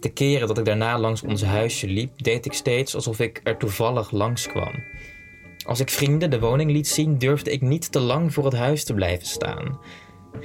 De 0.00 0.08
keren 0.08 0.48
dat 0.48 0.58
ik 0.58 0.64
daarna 0.64 0.98
langs 0.98 1.22
ons 1.22 1.42
huisje 1.44 1.86
liep, 1.86 2.22
deed 2.22 2.46
ik 2.46 2.52
steeds 2.52 2.94
alsof 2.94 3.20
ik 3.20 3.40
er 3.44 3.56
toevallig 3.56 4.10
langs 4.10 4.46
kwam. 4.46 4.72
Als 5.66 5.80
ik 5.80 5.90
vrienden 5.90 6.30
de 6.30 6.40
woning 6.40 6.70
liet 6.70 6.88
zien, 6.88 7.18
durfde 7.18 7.50
ik 7.50 7.60
niet 7.60 7.92
te 7.92 8.00
lang 8.00 8.32
voor 8.32 8.44
het 8.44 8.54
huis 8.54 8.84
te 8.84 8.94
blijven 8.94 9.26
staan. 9.26 9.78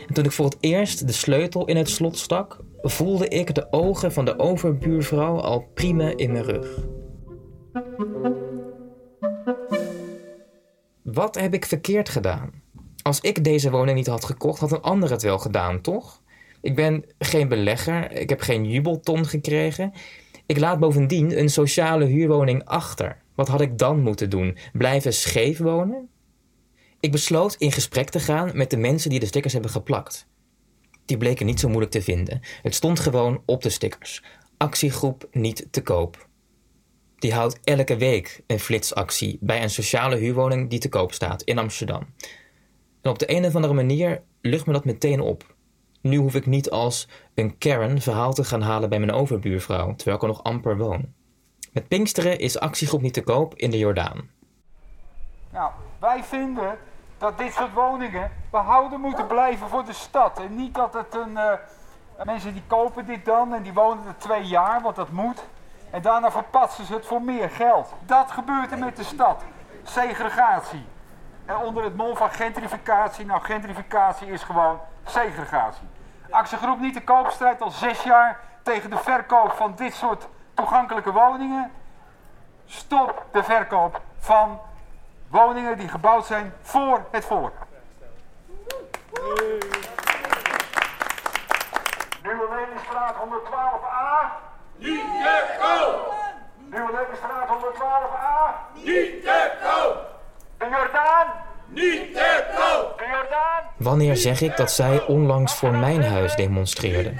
En 0.08 0.14
toen 0.14 0.26
ik 0.26 0.32
voor 0.32 0.46
het 0.46 0.58
eerst 0.60 1.08
de 1.08 1.14
sleutel 1.14 1.66
in 1.66 1.78
het 1.78 1.90
slot 1.90 2.18
stak, 2.18 2.60
voelde 2.82 3.28
ik 3.28 3.56
de 3.56 3.72
ogen 3.72 4.12
van 4.12 4.26
de 4.26 4.40
overbuurvrouw 4.40 5.40
al 5.40 5.70
prima 5.74 6.14
in 6.16 6.32
mijn 6.32 6.44
rug. 6.44 6.86
Wat 11.04 11.36
heb 11.36 11.54
ik 11.54 11.66
verkeerd 11.66 12.10
gedaan? 12.10 12.61
Als 13.04 13.20
ik 13.20 13.44
deze 13.44 13.72
woning 13.72 13.98
niet 13.98 14.08
had 14.08 14.26
gekocht, 14.26 14.60
had 14.60 14.72
een 14.72 14.82
ander 14.82 15.12
het 15.12 15.22
wel 15.22 15.40
gedaan, 15.40 15.82
toch? 15.82 16.22
Ik 16.62 16.76
ben 16.76 17.06
geen 17.20 17.48
belegger, 17.48 18.12
ik 18.12 18.30
heb 18.30 18.42
geen 18.42 18.66
jubelton 18.66 19.26
gekregen. 19.26 19.94
Ik 20.46 20.60
laat 20.60 20.80
bovendien 20.80 21.40
een 21.40 21.50
sociale 21.50 22.06
huurwoning 22.06 22.66
achter. 22.66 23.22
Wat 23.36 23.48
had 23.48 23.62
ik 23.62 23.78
dan 23.78 24.00
moeten 24.00 24.30
doen? 24.30 24.58
Blijven 24.74 25.14
scheef 25.14 25.58
wonen? 25.58 26.10
Ik 27.00 27.12
besloot 27.12 27.56
in 27.56 27.72
gesprek 27.72 28.10
te 28.10 28.20
gaan 28.20 28.52
met 28.54 28.70
de 28.70 28.78
mensen 28.78 29.10
die 29.10 29.20
de 29.20 29.26
stickers 29.26 29.54
hebben 29.54 29.72
geplakt. 29.72 30.28
Die 31.06 31.18
bleken 31.18 31.46
niet 31.46 31.60
zo 31.60 31.68
moeilijk 31.68 31.92
te 31.92 32.02
vinden. 32.02 32.40
Het 32.62 32.76
stond 32.76 33.00
gewoon 33.00 33.42
op 33.46 33.62
de 33.62 33.70
stickers. 33.70 34.24
Actiegroep 34.58 35.28
niet 35.32 35.68
te 35.72 35.82
koop. 35.82 36.28
Die 37.18 37.34
houdt 37.34 37.60
elke 37.64 37.98
week 37.98 38.42
een 38.48 38.60
flitsactie 38.60 39.38
bij 39.42 39.64
een 39.64 39.70
sociale 39.70 40.16
huurwoning 40.16 40.70
die 40.70 40.80
te 40.80 40.90
koop 40.90 41.14
staat 41.14 41.42
in 41.42 41.58
Amsterdam. 41.58 42.08
En 43.02 43.10
op 43.10 43.20
de 43.20 43.36
een 43.36 43.46
of 43.46 43.56
andere 43.56 43.74
manier 43.74 44.22
lucht 44.42 44.66
me 44.66 44.74
dat 44.74 44.86
meteen 44.86 45.20
op. 45.20 45.56
Nu 46.02 46.18
hoef 46.18 46.36
ik 46.36 46.46
niet 46.46 46.70
als 46.70 47.08
een 47.34 47.58
Karen 47.58 48.02
verhaal 48.02 48.34
te 48.34 48.44
gaan 48.44 48.62
halen 48.62 48.90
bij 48.90 49.00
mijn 49.00 49.12
overbuurvrouw, 49.12 49.96
terwijl 49.96 50.18
ik 50.18 50.22
er 50.22 50.28
nog 50.28 50.44
amper 50.44 50.78
woon. 50.78 51.14
Met 51.74 51.88
Pinksteren 51.88 52.40
is 52.40 52.60
actiegroep 52.60 53.02
niet 53.02 53.14
te 53.14 53.24
koop 53.24 53.56
in 53.56 53.72
de 53.72 53.78
Jordaan. 53.78 54.30
Nou, 55.52 55.72
wij 56.00 56.24
vinden 56.24 56.78
dat 57.18 57.38
dit 57.38 57.54
soort 57.54 57.74
woningen 57.74 58.32
behouden 58.52 59.00
moeten 59.00 59.28
blijven 59.28 59.68
voor 59.68 59.86
de 59.86 59.94
stad. 59.94 60.40
En 60.40 60.56
niet 60.56 60.76
dat 60.76 60.94
het 60.94 61.16
een. 61.16 61.32
Uh, 61.32 61.54
mensen 62.24 62.54
die 62.54 62.64
kopen 62.68 63.06
dit 63.06 63.26
dan 63.26 63.54
en 63.54 63.64
die 63.64 63.74
wonen 63.74 64.08
er 64.08 64.18
twee 64.18 64.44
jaar, 64.44 64.82
want 64.82 64.96
dat 64.96 65.12
moet. 65.12 65.44
En 65.90 66.02
daarna 66.02 66.32
verpatsen 66.32 66.86
ze 66.86 66.94
het 66.94 67.06
voor 67.06 67.22
meer 67.22 67.50
geld. 67.50 67.94
Dat 68.06 68.32
gebeurt 68.32 68.72
er 68.72 68.78
met 68.78 68.96
de 68.96 69.04
stad. 69.04 69.44
Segregatie. 69.84 70.84
En 71.52 71.58
onder 71.58 71.84
het 71.84 71.96
mom 71.96 72.18
van 72.18 72.32
gentrificatie, 72.32 73.26
nou 73.26 73.42
gentrificatie 73.42 74.28
is 74.28 74.44
gewoon 74.44 74.80
segregatie. 75.06 75.88
Actiegroep 76.30 76.80
Niet 76.80 76.94
de 76.94 77.04
Koop 77.04 77.30
strijdt 77.30 77.62
al 77.62 77.70
zes 77.70 78.04
jaar 78.04 78.40
tegen 78.64 78.90
de 78.90 78.98
verkoop 78.98 79.52
van 79.52 79.76
dit 79.76 79.94
soort 79.94 80.28
toegankelijke 80.54 81.12
woningen. 81.12 81.72
Stop 82.66 83.26
de 83.32 83.44
verkoop 83.44 84.02
van 84.20 84.60
woningen 85.28 85.78
die 85.78 85.88
gebouwd 85.88 86.26
zijn 86.26 86.54
voor 86.62 87.06
het 87.12 87.26
volk. 87.26 87.54
Nieuwe 92.24 92.48
Lelyststraat 92.50 93.16
112a. 93.16 94.26
Niet 94.76 95.04
te 95.04 95.58
koop! 95.60 96.14
Nieuwe 96.58 96.92
Lelyststraat 96.92 97.48
112a. 97.48 98.74
Niet 98.74 99.24
te 99.24 99.52
koop! 99.64 100.10
De 100.58 100.70
Jordaan. 100.70 101.41
Niet 101.74 102.14
te 102.14 102.44
koop! 102.56 103.02
Wanneer 103.78 104.18
zeg 104.18 104.42
ik 104.42 104.58
dat 104.58 104.72
zij 104.72 105.06
onlangs 105.06 105.56
voor 105.56 105.72
mijn 105.72 106.04
huis 106.04 106.36
demonstreerden? 106.36 107.20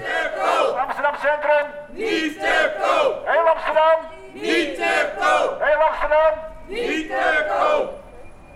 Amsterdam 0.78 1.14
Centrum. 1.14 1.66
Niet 1.92 2.38
te 2.38 2.72
koop! 2.80 3.22
Heel 3.26 3.48
Amsterdam. 3.54 3.98
Niet 4.34 4.74
te 4.74 5.10
koop! 5.18 5.60
Heel 5.60 5.82
Amsterdam. 5.88 6.34
Niet 6.68 7.08
te 7.08 7.46
koop! 7.48 7.90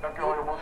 Dankjewel 0.00 0.34
jongens. 0.34 0.60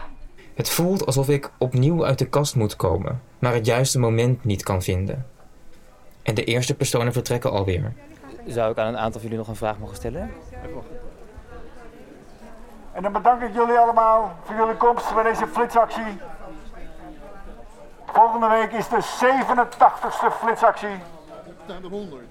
Het 0.55 0.71
voelt 0.71 1.07
alsof 1.07 1.29
ik 1.29 1.50
opnieuw 1.59 2.05
uit 2.05 2.19
de 2.19 2.29
kast 2.29 2.55
moet 2.55 2.76
komen, 2.76 3.23
maar 3.38 3.55
het 3.55 3.67
juiste 3.67 3.99
moment 3.99 4.45
niet 4.45 4.62
kan 4.62 4.83
vinden. 4.83 5.26
En 6.23 6.35
de 6.35 6.45
eerste 6.45 6.75
personen 6.75 7.12
vertrekken 7.12 7.50
alweer. 7.50 7.93
Zou 8.47 8.71
ik 8.71 8.79
aan 8.79 8.87
een 8.87 8.99
aantal 8.99 9.21
van 9.21 9.23
jullie 9.23 9.38
nog 9.38 9.49
een 9.49 9.57
vraag 9.57 9.79
mogen 9.79 9.97
stellen? 9.97 10.31
En 12.95 13.03
dan 13.03 13.13
bedank 13.13 13.43
ik 13.43 13.55
jullie 13.55 13.79
allemaal 13.79 14.33
voor 14.45 14.55
jullie 14.55 14.77
komst 14.77 15.15
bij 15.15 15.23
deze 15.23 15.47
flitsactie. 15.47 16.21
Volgende 18.07 18.49
week 18.49 18.73
is 18.73 18.89
de 18.89 19.03
87ste 19.03 20.39
flitsactie. 20.39 21.03
Naar 21.67 21.81
de 21.81 21.89
100. 21.89 22.23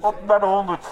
Op 0.00 0.14
naar 0.26 0.40
de 0.40 0.46
100. 0.46 0.86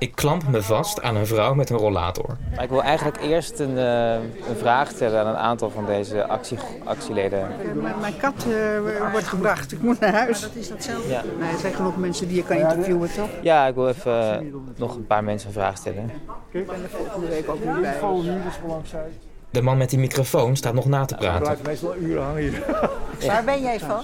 Ik 0.00 0.14
klamp 0.14 0.48
me 0.48 0.62
vast 0.62 1.02
aan 1.02 1.16
een 1.16 1.26
vrouw 1.26 1.54
met 1.54 1.70
een 1.70 1.76
rollator. 1.76 2.36
Maar 2.54 2.64
ik 2.64 2.70
wil 2.70 2.82
eigenlijk 2.82 3.20
eerst 3.20 3.58
een, 3.58 3.70
uh, 3.76 4.12
een 4.14 4.56
vraag 4.58 4.90
stellen 4.90 5.20
aan 5.20 5.26
een 5.26 5.36
aantal 5.36 5.70
van 5.70 5.86
deze 5.86 6.26
actie, 6.26 6.58
actieleden. 6.84 7.48
mijn 8.00 8.16
kat 8.16 8.46
uh, 8.48 9.10
wordt 9.10 9.26
gebracht. 9.26 9.72
Ik 9.72 9.82
moet 9.82 10.00
naar 10.00 10.12
huis. 10.12 10.40
Dat 10.40 10.54
is 10.54 10.68
datzelfde. 10.68 11.08
Ja. 11.08 11.22
Nee, 11.40 11.52
er 11.52 11.58
zijn 11.58 11.74
genoeg 11.74 11.96
mensen 11.96 12.28
die 12.28 12.36
je 12.36 12.44
kan 12.44 12.56
interviewen, 12.56 13.12
toch? 13.12 13.28
Ja, 13.42 13.66
ik 13.66 13.74
wil 13.74 13.88
even 13.88 14.44
uh, 14.44 14.52
nog 14.76 14.94
een 14.94 15.06
paar 15.06 15.24
mensen 15.24 15.48
een 15.48 15.54
vraag 15.54 15.76
stellen. 15.76 16.10
Ik 16.50 16.66
ben 16.66 16.82
er 16.82 16.90
volgende 16.90 17.26
week 17.28 17.48
ook 17.48 17.64
niet 17.64 17.80
bij. 17.80 17.94
Vol 17.98 18.22
huurders 18.22 18.60
belangstelling. 18.60 19.12
De 19.50 19.62
man 19.62 19.76
met 19.78 19.90
die 19.90 19.98
microfoon 19.98 20.56
staat 20.56 20.74
nog 20.74 20.84
na 20.86 21.04
te 21.04 21.14
We 21.14 21.20
praten. 21.20 21.40
blijven 21.42 21.66
meestal 21.66 21.96
uren 21.96 22.22
hangen 22.24 22.42
hier. 22.42 22.64
Waar 23.26 23.44
ben 23.44 23.62
jij 23.62 23.78
van? 23.78 24.02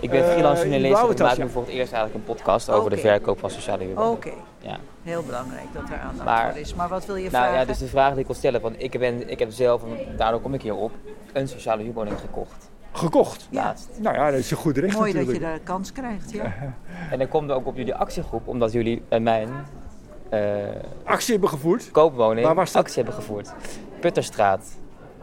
Ik 0.00 0.10
ben 0.10 0.24
Eh, 0.24 0.30
freelance 0.30 0.62
journalist 0.68 1.02
en 1.02 1.10
ik 1.10 1.18
maak 1.18 1.38
nu 1.38 1.48
voor 1.48 1.62
het 1.62 1.70
eerst 1.70 1.92
eigenlijk 1.92 2.14
een 2.14 2.34
podcast 2.34 2.70
over 2.70 2.90
de 2.90 2.96
verkoop 2.96 3.38
van 3.38 3.50
sociale 3.50 3.84
huurwoningen. 3.84 4.16
Oké, 4.16 4.30
Ja. 4.58 4.76
heel 5.02 5.22
belangrijk 5.22 5.66
dat 5.72 5.82
er 5.90 5.98
aandacht 5.98 6.24
Maar- 6.24 6.50
voor 6.52 6.60
is. 6.60 6.74
Maar 6.74 6.88
wat 6.88 7.06
wil 7.06 7.16
je 7.16 7.20
Nou 7.30 7.34
vragen? 7.34 7.54
ja, 7.58 7.64
dus 7.64 7.78
de 7.78 7.86
vraag 7.86 8.10
die 8.10 8.20
ik 8.20 8.26
wil 8.26 8.34
stellen, 8.34 8.60
want 8.60 8.74
ik, 8.78 8.98
ben, 8.98 9.28
ik 9.30 9.38
heb 9.38 9.50
zelf, 9.50 9.82
en 9.82 10.16
daardoor 10.16 10.40
kom 10.40 10.54
ik 10.54 10.62
hierop, 10.62 10.90
een 11.32 11.48
sociale 11.48 11.82
huurwoning 11.82 12.20
gekocht. 12.20 12.70
Gekocht. 12.92 13.46
Ja, 13.50 13.62
Laatst. 13.64 13.88
Nou 13.98 14.16
ja, 14.16 14.30
dat 14.30 14.38
is 14.38 14.50
een 14.50 14.56
goed 14.56 14.76
recht 14.78 14.96
mooi 14.98 15.12
dat 15.12 15.26
je 15.26 15.38
daar 15.40 15.58
kans 15.58 15.92
krijgt, 15.92 16.30
ja. 16.32 16.52
En 17.12 17.18
dan 17.18 17.28
komt 17.28 17.50
er 17.50 17.56
ook 17.56 17.66
op 17.66 17.76
jullie 17.76 17.94
actiegroep, 17.94 18.48
omdat 18.48 18.72
jullie 18.72 19.02
bij 19.08 19.20
mijn 19.20 19.48
eh, 20.28 20.40
Actie 21.04 21.32
hebben 21.32 21.48
gevoerd. 21.50 21.90
koopwoning 21.90 22.46
Waar 22.46 22.54
was 22.54 22.72
dat? 22.72 22.82
actie 22.82 22.96
hebben 23.02 23.14
gevoerd. 23.14 23.52
Putterstraat. 24.00 24.66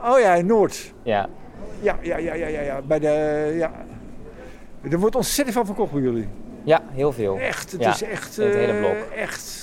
Oh 0.03 0.19
ja, 0.19 0.33
in 0.33 0.45
Noord. 0.45 0.93
Ja. 1.03 1.27
Ja, 1.81 1.97
ja, 2.01 2.17
ja, 2.17 2.33
ja, 2.33 2.47
ja, 2.47 2.61
ja. 2.61 2.81
Bij 2.81 2.99
de, 2.99 3.53
ja. 3.57 3.71
Er 4.91 4.99
wordt 4.99 5.15
ontzettend 5.15 5.55
van 5.57 5.65
verkocht 5.65 5.91
bij 5.91 6.01
jullie. 6.01 6.27
ja, 6.63 6.81
heel 6.91 7.11
veel. 7.11 7.37
Echt, 7.37 7.71
het 7.71 7.81
Ja, 7.81 7.89
is 7.93 8.03
echt, 8.03 8.35
het 8.35 8.53
hele 8.53 8.73
eh, 8.73 8.79
blok. 8.79 8.95
echt 9.15 9.61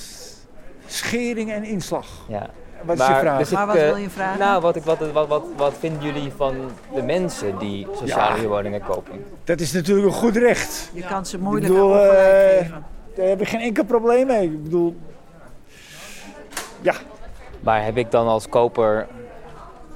schering 0.86 1.50
en 1.52 1.64
inslag. 1.64 2.06
Ja. 2.28 2.46
Wat 2.84 2.98
is 3.00 3.06
je 3.06 3.14
vraag? 3.14 3.38
dus 3.38 3.50
Maar 3.50 3.66
wat 3.66 3.76
eh, 3.76 3.82
wil 3.82 3.96
je 3.96 4.10
vragen? 4.10 4.38
Nou, 4.38 4.60
wat, 4.62 4.76
ik, 4.76 4.82
wat, 4.82 5.12
wat, 5.12 5.28
wat, 5.28 5.44
wat 5.56 5.74
vinden 5.78 6.02
jullie 6.02 6.32
van 6.36 6.54
de 6.94 7.02
mensen 7.02 7.58
die 7.58 7.86
sociale 7.96 8.34
Ja. 8.34 8.40
huurwoningen 8.40 8.82
kopen? 8.82 9.24
Dat 9.44 9.60
is 9.60 9.72
natuurlijk 9.72 10.06
een 10.06 10.12
goed 10.12 10.36
recht. 10.36 10.90
Je 10.92 11.02
kan 11.02 11.26
ze 11.26 11.38
moeilijk 11.38 11.72
bedoel, 11.72 11.98
eh, 11.98 12.58
geven. 12.58 12.84
daar 13.16 13.26
heb 13.28 13.40
ik 13.40 13.48
geen 13.48 13.60
enkel 13.60 13.84
probleem 13.84 14.26
mee. 14.26 14.42
Ik 14.44 14.62
bedoel, 14.62 14.96
ja, 16.80 16.94
Maar 17.60 17.84
heb 17.84 17.96
ik 17.96 18.10
dan 18.10 18.26
als 18.26 18.48
koper 18.48 19.06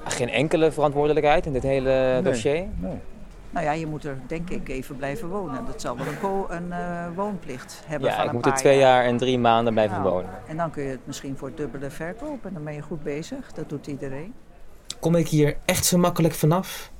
geen 0.04 0.28
enkele 0.30 0.72
verantwoordelijkheid 0.72 1.46
in 1.46 1.52
dit 1.52 1.62
hele 1.62 2.20
dossier? 2.22 2.64
Nee. 2.80 2.98
Nou 3.54 3.66
ja, 3.66 3.72
je 3.72 3.86
moet 3.86 4.04
er 4.04 4.18
denk 4.26 4.50
ik 4.50 4.68
even 4.68 4.96
blijven 4.96 5.28
wonen. 5.28 5.66
Dat 5.66 5.80
zal 5.80 5.96
wel 5.96 6.06
een, 6.06 6.56
een 6.56 6.68
uh, 6.68 7.06
woonplicht 7.14 7.82
hebben 7.86 8.08
ja, 8.08 8.16
van 8.16 8.26
ik 8.26 8.32
moet 8.32 8.46
er 8.46 8.54
twee 8.54 8.78
jaar. 8.78 9.04
en 9.04 9.16
drie 9.16 9.38
maanden 9.38 9.72
blijven 9.72 10.00
nou, 10.00 10.12
wonen. 10.12 10.30
En 10.46 10.56
dan 10.56 10.70
kun 10.70 10.82
je 10.82 10.90
het 10.90 11.06
misschien 11.06 11.36
voor 11.36 11.48
het 11.48 11.56
dubbele 11.56 11.90
verkopen. 11.90 12.48
En 12.48 12.54
dan 12.54 12.64
ben 12.64 12.74
je 12.74 12.80
goed 12.80 13.02
bezig. 13.02 13.52
Dat 13.52 13.68
doet 13.68 13.86
iedereen. 13.86 14.34
Kom 15.00 15.14
ik 15.14 15.28
hier 15.28 15.56
echt 15.64 15.84
zo 15.84 15.98
makkelijk 15.98 16.34
vanaf? 16.34 16.90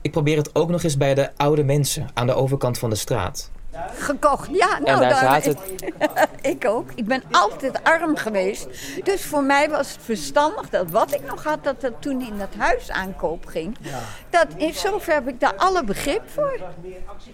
Ik 0.00 0.10
probeer 0.10 0.36
het 0.36 0.54
ook 0.54 0.68
nog 0.68 0.82
eens 0.82 0.96
bij 0.96 1.14
de 1.14 1.30
oude 1.36 1.64
mensen 1.64 2.06
aan 2.14 2.26
de 2.26 2.34
overkant 2.34 2.78
van 2.78 2.90
de 2.90 2.96
straat. 2.96 3.50
Gekocht, 3.92 4.48
ja. 4.52 4.78
Nou, 4.78 5.02
en 5.02 5.08
daar 5.08 5.44
het. 5.44 5.58
ik 6.54 6.64
ook. 6.64 6.90
Ik 6.94 7.06
ben 7.06 7.22
altijd 7.30 7.82
arm 7.82 8.16
geweest. 8.16 8.68
Dus 9.04 9.24
voor 9.24 9.42
mij 9.42 9.70
was 9.70 9.92
het 9.92 10.02
verstandig 10.02 10.68
dat 10.68 10.90
wat 10.90 11.14
ik 11.14 11.24
nog 11.26 11.44
had, 11.44 11.64
dat 11.64 11.82
het 11.82 12.02
toen 12.02 12.20
in 12.20 12.40
het 12.40 12.54
huis 12.56 12.90
aankoop 12.90 13.46
ging. 13.46 13.76
Ja. 13.80 13.98
Dat 14.30 14.46
in 14.56 14.74
zover 14.74 15.12
heb 15.12 15.28
ik 15.28 15.40
daar 15.40 15.54
alle 15.56 15.84
begrip 15.84 16.22
voor. 16.26 16.60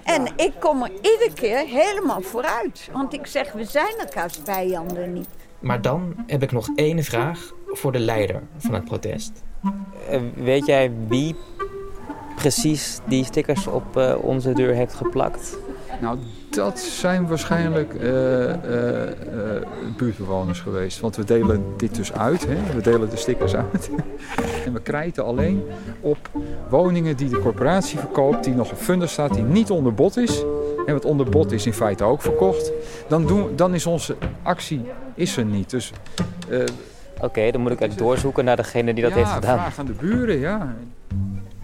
En 0.05 0.27
ik 0.37 0.53
kom 0.59 0.83
er 0.83 0.91
iedere 0.91 1.33
keer 1.35 1.59
helemaal 1.59 2.21
vooruit. 2.21 2.89
Want 2.93 3.13
ik 3.13 3.27
zeg, 3.27 3.53
we 3.53 3.65
zijn 3.65 3.95
elkaars 3.99 4.39
vijanden 4.45 5.13
niet. 5.13 5.29
Maar 5.59 5.83
dan 5.83 6.15
heb 6.27 6.43
ik 6.43 6.53
nog 6.53 6.69
één 6.75 7.05
vraag 7.05 7.53
voor 7.67 7.93
de 7.93 7.99
leider 7.99 8.43
van 8.59 8.75
het 8.75 8.85
protest. 8.85 9.43
Uh, 10.11 10.21
weet 10.35 10.67
jij 10.67 10.93
wie 11.09 11.37
precies 12.37 12.99
die 13.05 13.25
stickers 13.25 13.67
op 13.67 13.97
uh, 13.97 14.15
onze 14.25 14.53
deur 14.53 14.75
heeft 14.75 14.95
geplakt? 14.95 15.57
Nou, 16.01 16.19
dat 16.51 16.79
zijn 16.79 17.27
waarschijnlijk 17.27 17.95
uh, 17.95 18.49
uh, 18.49 18.55
buurtbewoners 19.97 20.61
geweest. 20.61 21.01
Want 21.01 21.17
we 21.17 21.25
delen 21.25 21.65
dit 21.77 21.95
dus 21.95 22.13
uit. 22.13 22.47
Hè? 22.47 22.75
We 22.75 22.81
delen 22.83 23.11
de 23.11 23.17
stickers 23.17 23.55
uit. 23.55 23.91
en 24.67 24.73
we 24.73 24.81
krijten 24.81 25.25
alleen 25.25 25.63
op 26.01 26.31
woningen 26.69 27.17
die 27.17 27.29
de 27.29 27.39
corporatie 27.39 27.99
verkoopt, 27.99 28.45
die 28.45 28.55
nog 28.55 28.71
op 28.71 28.79
funder 28.79 29.09
staat, 29.09 29.35
die 29.35 29.43
niet 29.43 29.71
onder 29.71 29.95
bod 29.95 30.17
is. 30.17 30.45
En 30.87 30.93
wat 30.93 31.05
onder 31.05 31.31
bod 31.31 31.53
is 31.53 31.67
in 31.67 31.73
feite 31.73 32.05
ook 32.05 32.23
verkocht. 32.23 32.73
Dan, 33.09 33.27
doen, 33.27 33.57
dan 33.57 33.75
is 33.75 33.87
onze 33.87 34.17
actie 34.43 34.83
is 35.15 35.37
er 35.37 35.45
niet. 35.45 35.71
Dus, 35.71 35.93
Oké, 37.15 37.25
okay, 37.25 37.51
dan 37.51 37.61
moet 37.61 37.73
ik 37.73 37.81
eigenlijk 37.81 38.11
doorzoeken 38.11 38.45
naar 38.45 38.57
degene 38.57 38.95
die 38.95 39.03
dat 39.03 39.13
ja, 39.13 39.19
heeft 39.19 39.31
gedaan. 39.31 39.59
vraag 39.59 39.79
aan 39.79 39.87
de 39.87 39.93
buren, 39.93 40.39
ja. 40.39 40.75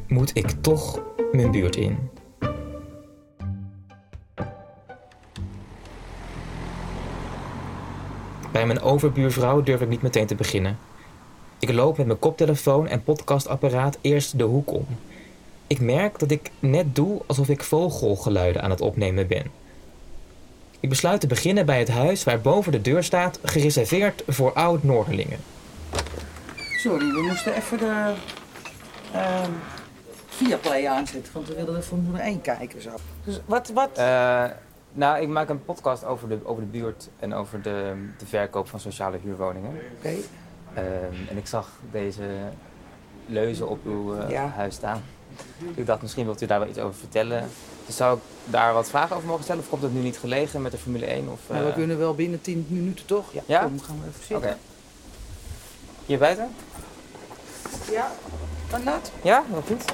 Moet 0.06 0.30
ik 0.34 0.50
toch 0.50 1.00
mijn 1.32 1.50
buurt 1.50 1.76
in? 1.76 1.98
Bij 8.52 8.66
mijn 8.66 8.80
overbuurvrouw 8.80 9.62
durf 9.62 9.80
ik 9.80 9.88
niet 9.88 10.02
meteen 10.02 10.26
te 10.26 10.34
beginnen. 10.34 10.78
Ik 11.58 11.72
loop 11.72 11.96
met 11.96 12.06
mijn 12.06 12.18
koptelefoon 12.18 12.88
en 12.88 13.02
podcastapparaat 13.02 13.98
eerst 14.00 14.38
de 14.38 14.44
hoek 14.44 14.72
om. 14.72 14.86
Ik 15.66 15.80
merk 15.80 16.18
dat 16.18 16.30
ik 16.30 16.50
net 16.58 16.94
doe 16.94 17.20
alsof 17.26 17.48
ik 17.48 17.62
vogelgeluiden 17.62 18.62
aan 18.62 18.70
het 18.70 18.80
opnemen 18.80 19.26
ben. 19.26 19.44
Ik 20.80 20.88
besluit 20.88 21.20
te 21.20 21.26
beginnen 21.26 21.66
bij 21.66 21.78
het 21.78 21.88
huis 21.88 22.24
waar 22.24 22.40
boven 22.40 22.72
de 22.72 22.80
deur 22.80 23.04
staat 23.04 23.38
gereserveerd 23.42 24.22
voor 24.26 24.52
oud-Noorderlingen. 24.52 25.38
Sorry, 26.76 27.10
we 27.12 27.22
moesten 27.22 27.54
even 27.54 27.78
de 27.78 28.14
uh, 29.14 29.42
Viaplay 30.28 30.86
aanzetten, 30.86 31.32
want 31.32 31.48
we 31.48 31.54
wilden 31.54 31.76
er 31.76 31.82
voor 31.82 31.98
moeder 31.98 32.20
1 32.20 32.40
kijken 32.40 32.82
zo. 32.82 32.90
Dus 33.24 33.40
wat, 33.46 33.70
wat? 33.74 33.90
Uh, 33.98 34.44
nou, 34.92 35.20
ik 35.20 35.28
maak 35.28 35.48
een 35.48 35.64
podcast 35.64 36.04
over 36.04 36.28
de, 36.28 36.38
over 36.44 36.62
de 36.62 36.68
buurt 36.68 37.08
en 37.18 37.34
over 37.34 37.62
de, 37.62 37.94
de 38.18 38.26
verkoop 38.26 38.68
van 38.68 38.80
sociale 38.80 39.18
huurwoningen. 39.22 39.70
Oké. 39.70 39.84
Okay. 39.98 40.24
Um, 40.76 41.28
en 41.28 41.36
ik 41.36 41.46
zag 41.46 41.68
deze 41.90 42.22
leuzen 43.26 43.68
op 43.68 43.86
uw 43.86 44.14
uh, 44.14 44.30
ja. 44.30 44.46
huis 44.48 44.74
staan. 44.74 45.02
Ik 45.74 45.86
dacht, 45.86 46.02
misschien 46.02 46.24
wilt 46.24 46.42
u 46.42 46.46
daar 46.46 46.58
wel 46.58 46.68
iets 46.68 46.78
over 46.78 46.98
vertellen. 46.98 47.48
Dus 47.86 47.96
zou 47.96 48.16
ik 48.16 48.22
daar 48.44 48.72
wat 48.72 48.88
vragen 48.88 49.16
over 49.16 49.28
mogen 49.28 49.44
stellen? 49.44 49.62
Of 49.62 49.68
komt 49.68 49.82
het 49.82 49.94
nu 49.94 50.00
niet 50.00 50.18
gelegen 50.18 50.62
met 50.62 50.72
de 50.72 50.78
Formule 50.78 51.06
1? 51.06 51.28
Of, 51.28 51.40
uh... 51.50 51.50
nou, 51.50 51.66
we 51.66 51.72
kunnen 51.72 51.98
wel 51.98 52.14
binnen 52.14 52.40
10 52.40 52.66
minuten, 52.68 53.06
toch? 53.06 53.32
Ja. 53.32 53.42
ja? 53.46 53.62
Kom, 53.62 53.80
gaan 53.80 54.00
we 54.00 54.08
even 54.08 54.18
zitten. 54.18 54.36
Oké. 54.36 54.46
Okay. 54.46 54.58
Hier 56.06 56.18
buiten? 56.18 56.48
Ja. 57.90 58.10
Kan 58.70 58.84
dat? 58.84 59.12
Ja, 59.22 59.44
wel 59.50 59.62
goed. 59.62 59.84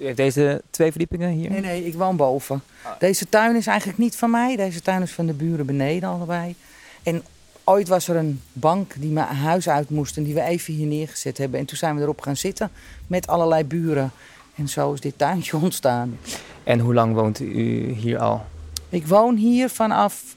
U 0.00 0.04
heeft 0.04 0.16
deze 0.16 0.62
twee 0.70 0.90
verdiepingen 0.90 1.30
hier? 1.30 1.50
Nee, 1.50 1.60
nee, 1.60 1.86
ik 1.86 1.94
woon 1.94 2.16
boven. 2.16 2.62
Ah. 2.82 2.92
Deze 2.98 3.28
tuin 3.28 3.56
is 3.56 3.66
eigenlijk 3.66 3.98
niet 3.98 4.16
van 4.16 4.30
mij. 4.30 4.56
Deze 4.56 4.80
tuin 4.80 5.02
is 5.02 5.12
van 5.12 5.26
de 5.26 5.32
buren 5.32 5.66
beneden 5.66 6.08
allebei. 6.08 6.54
En 7.02 7.22
ooit 7.64 7.88
was 7.88 8.08
er 8.08 8.16
een 8.16 8.40
bank 8.52 8.94
die 8.98 9.10
mijn 9.10 9.26
huis 9.26 9.68
uit 9.68 9.90
moest 9.90 10.16
en 10.16 10.22
die 10.22 10.34
we 10.34 10.42
even 10.42 10.74
hier 10.74 10.86
neergezet 10.86 11.38
hebben. 11.38 11.60
En 11.60 11.66
toen 11.66 11.76
zijn 11.76 11.96
we 11.96 12.02
erop 12.02 12.20
gaan 12.20 12.36
zitten 12.36 12.70
met 13.06 13.26
allerlei 13.26 13.64
buren. 13.64 14.10
En 14.54 14.68
zo 14.68 14.92
is 14.92 15.00
dit 15.00 15.14
tuintje 15.16 15.56
ontstaan. 15.66 16.18
En 16.64 16.78
hoe 16.78 16.94
lang 16.94 17.14
woont 17.14 17.40
u 17.40 17.92
hier 17.92 18.18
al? 18.18 18.44
Ik 18.88 19.06
woon 19.06 19.36
hier 19.36 19.68
vanaf 19.68 20.36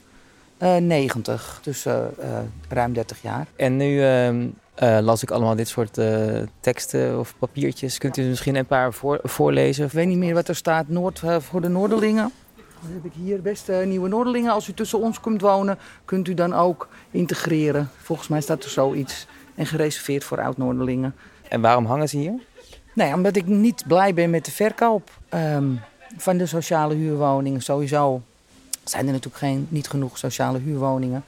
uh, 0.58 0.76
90, 0.76 1.60
dus 1.62 1.86
uh, 1.86 1.94
uh, 1.94 2.38
ruim 2.68 2.92
30 2.92 3.22
jaar. 3.22 3.46
En 3.56 3.76
nu 3.76 4.02
ehm, 4.02 4.46
uh, 4.82 4.98
las 5.00 5.22
ik 5.22 5.30
allemaal 5.30 5.56
dit 5.56 5.68
soort 5.68 5.98
uh, 5.98 6.42
teksten 6.60 7.18
of 7.18 7.34
papiertjes. 7.38 7.98
Kunt 7.98 8.16
u 8.16 8.22
misschien 8.22 8.56
een 8.56 8.66
paar 8.66 8.92
voor, 8.92 9.20
voorlezen? 9.22 9.84
Ik 9.84 9.92
weet 9.92 10.06
niet 10.06 10.18
meer 10.18 10.34
wat 10.34 10.48
er 10.48 10.56
staat. 10.56 10.88
Noord 10.88 11.22
uh, 11.24 11.36
voor 11.40 11.60
de 11.60 11.68
Noorderlingen. 11.68 12.32
Dan 12.80 12.92
heb 12.92 13.04
ik 13.04 13.12
hier 13.12 13.42
beste 13.42 13.72
nieuwe 13.72 14.08
Noorderlingen. 14.08 14.52
Als 14.52 14.68
u 14.68 14.72
tussen 14.72 15.00
ons 15.00 15.20
komt 15.20 15.40
wonen, 15.40 15.78
kunt 16.04 16.28
u 16.28 16.34
dan 16.34 16.54
ook 16.54 16.88
integreren. 17.10 17.90
Volgens 18.02 18.28
mij 18.28 18.40
staat 18.40 18.64
er 18.64 18.70
zoiets. 18.70 19.26
En 19.54 19.66
gereserveerd 19.66 20.24
voor 20.24 20.40
oud-Noorderlingen. 20.40 21.14
En 21.48 21.60
waarom 21.60 21.86
hangen 21.86 22.08
ze 22.08 22.16
hier? 22.16 22.32
Nee, 22.94 23.14
omdat 23.14 23.36
ik 23.36 23.46
niet 23.46 23.84
blij 23.86 24.14
ben 24.14 24.30
met 24.30 24.44
de 24.44 24.50
verkoop 24.50 25.10
um, 25.34 25.80
van 26.16 26.36
de 26.36 26.46
sociale 26.46 26.94
huurwoningen. 26.94 27.60
Sowieso 27.60 28.22
zijn 28.84 29.06
er 29.06 29.12
natuurlijk 29.12 29.36
geen, 29.36 29.66
niet 29.68 29.88
genoeg 29.88 30.18
sociale 30.18 30.58
huurwoningen. 30.58 31.24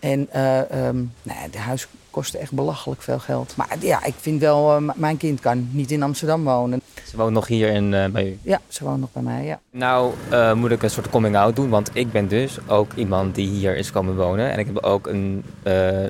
En 0.00 0.28
uh, 0.34 0.58
um, 0.86 1.12
nou, 1.22 1.50
de 1.50 1.58
huis 1.58 1.88
kostte 2.10 2.38
echt 2.38 2.52
belachelijk 2.52 3.02
veel 3.02 3.18
geld. 3.18 3.56
Maar 3.56 3.76
ja, 3.80 4.04
ik 4.04 4.14
vind 4.16 4.40
wel, 4.40 4.82
uh, 4.82 4.90
mijn 4.94 5.16
kind 5.16 5.40
kan 5.40 5.68
niet 5.72 5.90
in 5.90 6.02
Amsterdam 6.02 6.44
wonen. 6.44 6.80
Ze 7.04 7.16
woont 7.16 7.32
nog 7.32 7.46
hier 7.46 7.68
in, 7.68 7.92
uh, 7.92 8.06
bij 8.06 8.26
u? 8.26 8.38
Ja, 8.42 8.60
ze 8.68 8.84
woont 8.84 9.00
nog 9.00 9.12
bij 9.12 9.22
mij, 9.22 9.44
ja. 9.44 9.60
Nou 9.70 10.14
moet 10.54 10.70
ik 10.70 10.82
een 10.82 10.90
soort 10.90 11.10
coming-out 11.10 11.56
doen, 11.56 11.68
want 11.68 11.90
ik 11.92 12.12
ben 12.12 12.28
dus 12.28 12.58
ook 12.68 12.92
iemand 12.92 13.34
die 13.34 13.48
hier 13.48 13.76
is 13.76 13.90
komen 13.90 14.16
wonen. 14.16 14.50
En 14.50 14.58
ik 14.58 14.66
heb 14.66 14.78
ook 14.78 15.06
een 15.06 15.44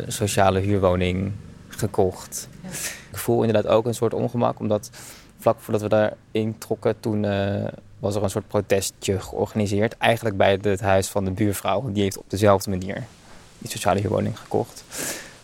sociale 0.06 0.60
huurwoning 0.60 1.32
gekocht. 1.68 2.48
Ja. 2.62 2.68
Ik 3.10 3.16
voel 3.16 3.42
inderdaad 3.42 3.72
ook 3.72 3.86
een 3.86 3.94
soort 3.94 4.14
ongemak, 4.14 4.58
omdat 4.58 4.90
vlak 5.38 5.60
voordat 5.60 5.82
we 5.82 5.88
daarin 5.88 6.58
trokken, 6.58 7.00
toen 7.00 7.26
was 7.98 8.14
er 8.14 8.22
een 8.22 8.30
soort 8.30 8.48
protestje 8.48 9.20
georganiseerd. 9.20 9.96
Eigenlijk 9.98 10.36
bij 10.36 10.58
het 10.62 10.80
huis 10.80 11.08
van 11.08 11.24
de 11.24 11.30
buurvrouw. 11.30 11.92
Die 11.92 12.02
heeft 12.02 12.18
op 12.18 12.24
dezelfde 12.28 12.70
manier 12.70 13.04
die 13.60 13.70
sociale 13.70 14.00
huurwoning 14.00 14.38
gekocht 14.38 14.84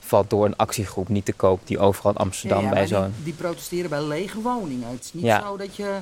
valt 0.06 0.30
door 0.30 0.44
een 0.44 0.56
actiegroep 0.56 1.08
niet 1.08 1.24
te 1.24 1.32
koop 1.32 1.60
die 1.64 1.78
overal 1.78 2.12
in 2.12 2.18
Amsterdam 2.18 2.60
ja, 2.60 2.68
ja, 2.68 2.74
bij 2.74 2.86
zo'n... 2.86 3.12
Die, 3.14 3.24
die, 3.24 3.32
protesteren 3.32 3.90
bij 3.90 4.02
lege 4.02 4.40
woningen. 4.40 4.88
Het 4.90 5.04
is 5.04 5.12
niet 5.12 5.24
ja. 5.24 5.40
zo 5.40 5.56
dat, 5.56 5.76
je, 5.76 5.96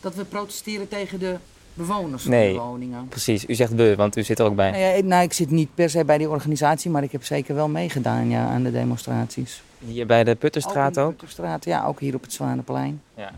dat 0.00 0.14
we 0.14 0.24
protesteren 0.24 0.88
tegen 0.88 1.18
de 1.18 1.36
bewoners 1.74 2.22
van 2.22 2.30
nee, 2.30 2.52
de 2.52 2.58
woningen. 2.58 3.08
precies. 3.08 3.44
U 3.46 3.54
zegt 3.54 3.74
we, 3.74 3.94
want 3.96 4.16
u 4.16 4.22
zit 4.22 4.38
er 4.38 4.44
ook 4.44 4.56
bij. 4.56 4.70
Nou, 4.70 5.02
nou, 5.02 5.22
ik 5.22 5.32
zit 5.32 5.50
niet 5.50 5.68
per 5.74 5.90
se 5.90 6.04
bij 6.04 6.18
die 6.18 6.28
organisatie, 6.28 6.90
maar 6.90 7.02
ik 7.02 7.12
heb 7.12 7.24
zeker 7.24 7.54
wel 7.54 7.68
meegedaan 7.68 8.30
ja, 8.30 8.46
aan 8.46 8.62
de 8.62 8.72
demonstraties. 8.72 9.62
Hier 9.78 10.06
bij 10.06 10.24
de 10.24 10.34
Putterstraat 10.34 10.98
ook? 10.98 11.04
ook? 11.04 11.10
Putterstraat, 11.10 11.64
ja, 11.64 11.86
ook 11.86 12.00
hier 12.00 12.14
op 12.14 12.22
het 12.22 12.32
Zwanenplein. 12.32 13.02
Ja. 13.14 13.30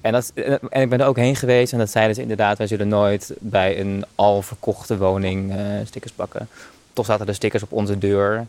En, 0.00 0.12
dat, 0.12 0.32
en 0.70 0.82
ik 0.82 0.88
ben 0.88 1.00
er 1.00 1.06
ook 1.06 1.16
heen 1.16 1.36
geweest 1.36 1.72
en 1.72 1.78
dat 1.78 1.90
zeiden 1.90 2.14
ze 2.14 2.22
inderdaad, 2.22 2.58
wij 2.58 2.66
zullen 2.66 2.88
nooit 2.88 3.34
bij 3.38 3.80
een 3.80 4.04
al 4.14 4.42
verkochte 4.42 4.98
woning 4.98 5.54
uh, 5.56 5.60
stickers 5.84 6.12
pakken. 6.12 6.48
Toch 6.96 7.06
zaten 7.06 7.26
er 7.26 7.34
stickers 7.34 7.62
op 7.62 7.72
onze 7.72 7.98
deur. 7.98 8.46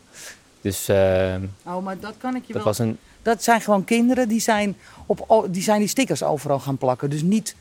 Dus, 0.61 0.89
uh, 0.89 1.35
oh, 1.65 1.83
maar 1.83 1.99
dat 1.99 2.13
kan 2.17 2.35
ik 2.35 2.41
je 2.45 2.53
dat 2.53 2.63
wel... 2.63 2.63
Was 2.63 2.79
een... 2.79 2.97
Dat 3.21 3.43
zijn 3.43 3.61
gewoon 3.61 3.83
kinderen 3.83 4.27
die 4.27 4.39
zijn, 4.39 4.77
op, 5.05 5.47
die 5.49 5.61
zijn 5.61 5.79
die 5.79 5.87
stickers 5.87 6.23
overal 6.23 6.59
gaan 6.59 6.77
plakken. 6.77 7.09
Dus 7.09 7.21
niet 7.21 7.55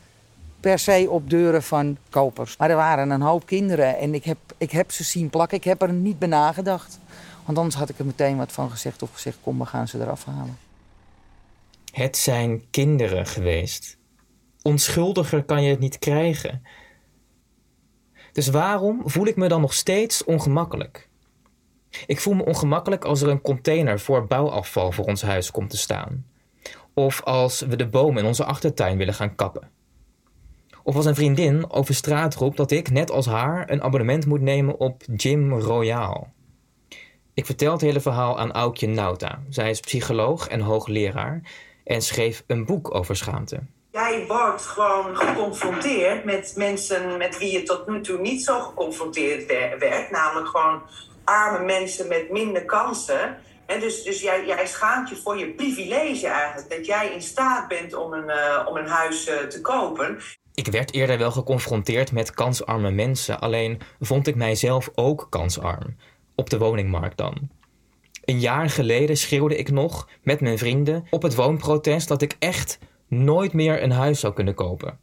per 0.59 0.79
se 0.79 1.07
op 1.09 1.29
deuren 1.29 1.63
van 1.63 1.97
kopers. 2.09 2.57
Maar 2.57 2.69
er 2.69 2.75
waren 2.75 3.09
een 3.09 3.21
hoop 3.21 3.45
kinderen 3.45 3.97
en 3.97 4.13
ik 4.13 4.23
heb, 4.23 4.37
ik 4.57 4.71
heb 4.71 4.91
ze 4.91 5.03
zien 5.03 5.29
plakken. 5.29 5.57
Ik 5.57 5.63
heb 5.63 5.81
er 5.81 5.93
niet 5.93 6.19
bij 6.19 6.27
nagedacht. 6.27 6.99
Want 7.45 7.57
anders 7.57 7.75
had 7.75 7.89
ik 7.89 7.99
er 7.99 8.05
meteen 8.05 8.37
wat 8.37 8.51
van 8.51 8.69
gezegd 8.69 9.01
of 9.01 9.13
gezegd, 9.13 9.37
kom, 9.41 9.59
we 9.59 9.65
gaan 9.65 9.87
ze 9.87 9.99
eraf 9.99 10.25
halen. 10.25 10.57
Het 11.91 12.17
zijn 12.17 12.63
kinderen 12.71 13.25
geweest. 13.25 13.97
Onschuldiger 14.61 15.43
kan 15.43 15.63
je 15.63 15.69
het 15.69 15.79
niet 15.79 15.99
krijgen. 15.99 16.61
Dus 18.37 18.47
waarom 18.47 19.01
voel 19.05 19.27
ik 19.27 19.35
me 19.35 19.47
dan 19.47 19.61
nog 19.61 19.73
steeds 19.73 20.23
ongemakkelijk? 20.23 21.09
Ik 22.05 22.19
voel 22.19 22.33
me 22.33 22.45
ongemakkelijk 22.45 23.05
als 23.05 23.21
er 23.21 23.29
een 23.29 23.41
container 23.41 23.99
voor 23.99 24.27
bouwafval 24.27 24.91
voor 24.91 25.05
ons 25.05 25.21
huis 25.21 25.51
komt 25.51 25.69
te 25.69 25.77
staan. 25.77 26.25
Of 26.93 27.23
als 27.23 27.61
we 27.61 27.75
de 27.75 27.87
bomen 27.87 28.21
in 28.21 28.27
onze 28.27 28.43
achtertuin 28.43 28.97
willen 28.97 29.13
gaan 29.13 29.35
kappen. 29.35 29.69
Of 30.83 30.95
als 30.95 31.05
een 31.05 31.15
vriendin 31.15 31.71
over 31.71 31.95
straat 31.95 32.35
roept 32.35 32.57
dat 32.57 32.71
ik, 32.71 32.89
net 32.89 33.11
als 33.11 33.25
haar, 33.25 33.71
een 33.71 33.83
abonnement 33.83 34.25
moet 34.25 34.41
nemen 34.41 34.79
op 34.79 35.03
Gym 35.15 35.53
Royale. 35.53 36.23
Ik 37.33 37.45
vertel 37.45 37.71
het 37.71 37.81
hele 37.81 37.99
verhaal 37.99 38.39
aan 38.39 38.51
Aukje 38.51 38.87
Nauta. 38.87 39.41
Zij 39.49 39.69
is 39.69 39.79
psycholoog 39.79 40.47
en 40.47 40.59
hoogleraar. 40.59 41.41
en 41.83 42.01
schreef 42.01 42.43
een 42.47 42.65
boek 42.65 42.95
over 42.95 43.15
schaamte. 43.15 43.59
Jij 43.97 44.25
wordt 44.27 44.61
gewoon 44.61 45.15
geconfronteerd 45.15 46.23
met 46.23 46.53
mensen 46.55 47.17
met 47.17 47.37
wie 47.37 47.51
je 47.51 47.63
tot 47.63 47.87
nu 47.87 48.01
toe 48.01 48.19
niet 48.19 48.43
zo 48.43 48.59
geconfronteerd 48.59 49.45
werd, 49.79 50.11
namelijk 50.11 50.47
gewoon 50.47 50.81
arme 51.23 51.65
mensen 51.65 52.07
met 52.07 52.31
minder 52.31 52.65
kansen. 52.65 53.37
En 53.65 53.79
dus 53.79 54.03
dus 54.03 54.21
jij, 54.21 54.45
jij 54.45 54.67
schaamt 54.67 55.09
je 55.09 55.15
voor 55.15 55.37
je 55.37 55.49
privilege 55.49 56.27
eigenlijk. 56.27 56.69
Dat 56.69 56.85
jij 56.85 57.07
in 57.13 57.21
staat 57.21 57.67
bent 57.67 57.93
om 57.93 58.13
een, 58.13 58.27
uh, 58.27 58.65
om 58.69 58.75
een 58.75 58.87
huis 58.87 59.27
uh, 59.27 59.35
te 59.35 59.61
kopen. 59.61 60.17
Ik 60.53 60.67
werd 60.67 60.93
eerder 60.93 61.17
wel 61.17 61.31
geconfronteerd 61.31 62.11
met 62.11 62.31
kansarme 62.31 62.91
mensen. 62.91 63.39
Alleen 63.39 63.81
vond 63.99 64.27
ik 64.27 64.35
mijzelf 64.35 64.89
ook 64.95 65.27
kansarm. 65.29 65.95
Op 66.35 66.49
de 66.49 66.57
woningmarkt 66.57 67.17
dan. 67.17 67.49
Een 68.25 68.39
jaar 68.39 68.69
geleden 68.69 69.17
schreeuwde 69.17 69.57
ik 69.57 69.71
nog 69.71 70.09
met 70.23 70.41
mijn 70.41 70.57
vrienden 70.57 71.07
op 71.09 71.21
het 71.21 71.35
woonprotest 71.35 72.07
dat 72.07 72.21
ik 72.21 72.35
echt 72.39 72.79
nooit 73.07 73.53
meer 73.53 73.83
een 73.83 73.91
huis 73.91 74.19
zou 74.19 74.33
kunnen 74.33 74.53
kopen. 74.53 74.99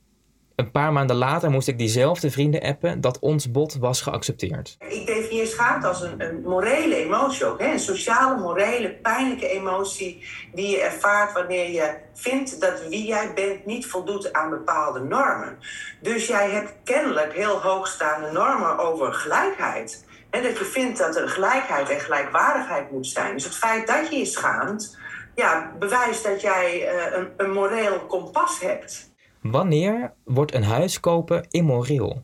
Een 0.56 0.70
paar 0.70 0.92
maanden 0.92 1.16
later 1.16 1.50
moest 1.50 1.68
ik 1.68 1.78
diezelfde 1.78 2.30
vrienden 2.30 2.62
appen 2.62 3.00
dat 3.00 3.18
ons 3.18 3.50
bod 3.50 3.74
was 3.74 4.00
geaccepteerd. 4.00 4.76
Ik 4.88 5.06
definieer 5.06 5.46
schaamte 5.46 5.86
als 5.86 6.02
een, 6.02 6.20
een 6.20 6.42
morele 6.42 6.96
emotie 6.96 7.44
ook. 7.44 7.60
Hè? 7.60 7.72
Een 7.72 7.78
sociale, 7.78 8.40
morele, 8.40 8.90
pijnlijke 8.90 9.48
emotie 9.48 10.24
die 10.52 10.68
je 10.68 10.80
ervaart 10.80 11.32
wanneer 11.32 11.70
je 11.70 11.94
vindt 12.12 12.60
dat 12.60 12.88
wie 12.88 13.06
jij 13.06 13.32
bent 13.34 13.66
niet 13.66 13.86
voldoet 13.86 14.32
aan 14.32 14.50
bepaalde 14.50 15.00
normen. 15.00 15.58
Dus 16.00 16.26
jij 16.26 16.50
hebt 16.50 16.72
kennelijk 16.84 17.32
heel 17.32 17.60
hoogstaande 17.60 18.30
normen 18.30 18.78
over 18.78 19.12
gelijkheid. 19.12 20.04
En 20.30 20.42
dat 20.42 20.58
je 20.58 20.64
vindt 20.64 20.98
dat 20.98 21.16
er 21.16 21.28
gelijkheid 21.28 21.90
en 21.90 22.00
gelijkwaardigheid 22.00 22.90
moet 22.90 23.06
zijn. 23.06 23.34
Dus 23.34 23.44
het 23.44 23.56
feit 23.56 23.86
dat 23.86 24.10
je 24.10 24.18
je 24.18 24.24
schaamt, 24.24 24.98
ja, 25.34 25.72
bewijst 25.78 26.24
dat 26.24 26.40
jij 26.40 26.94
uh, 26.94 27.18
een, 27.18 27.28
een 27.36 27.52
moreel 27.52 27.98
kompas 27.98 28.60
hebt. 28.60 29.12
Wanneer 29.40 30.12
wordt 30.24 30.54
een 30.54 30.64
huis 30.64 31.00
kopen 31.00 31.46
immoreel? 31.50 32.22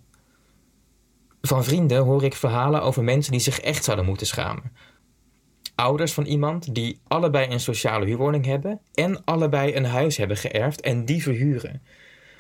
Van 1.43 1.65
vrienden 1.65 2.03
hoor 2.03 2.25
ik 2.25 2.35
verhalen 2.35 2.83
over 2.83 3.05
mensen 3.05 3.33
die 3.33 3.41
zich 3.41 3.61
echt 3.61 3.85
zouden 3.85 4.07
moeten 4.07 4.27
schamen. 4.27 4.73
Ouders 5.75 6.13
van 6.13 6.25
iemand 6.25 6.75
die 6.75 7.01
allebei 7.09 7.53
een 7.53 7.61
sociale 7.61 8.07
huurwoning 8.07 8.45
hebben 8.45 8.81
en 8.95 9.25
allebei 9.25 9.77
een 9.77 9.85
huis 9.85 10.17
hebben 10.17 10.37
geërfd 10.37 10.81
en 10.81 11.05
die 11.05 11.23
verhuren. 11.23 11.83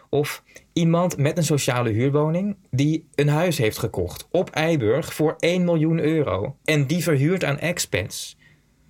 Of 0.09 0.43
iemand 0.73 1.17
met 1.17 1.37
een 1.37 1.45
sociale 1.45 1.91
huurwoning 1.91 2.57
die 2.71 3.09
een 3.15 3.29
huis 3.29 3.59
heeft 3.59 3.79
gekocht 3.79 4.29
op 4.31 4.51
Eiburg 4.51 5.15
voor 5.15 5.35
1 5.39 5.65
miljoen 5.65 5.99
euro 5.99 6.57
en 6.65 6.87
die 6.87 7.03
verhuurt 7.03 7.45
aan 7.45 7.59
expats. 7.59 8.37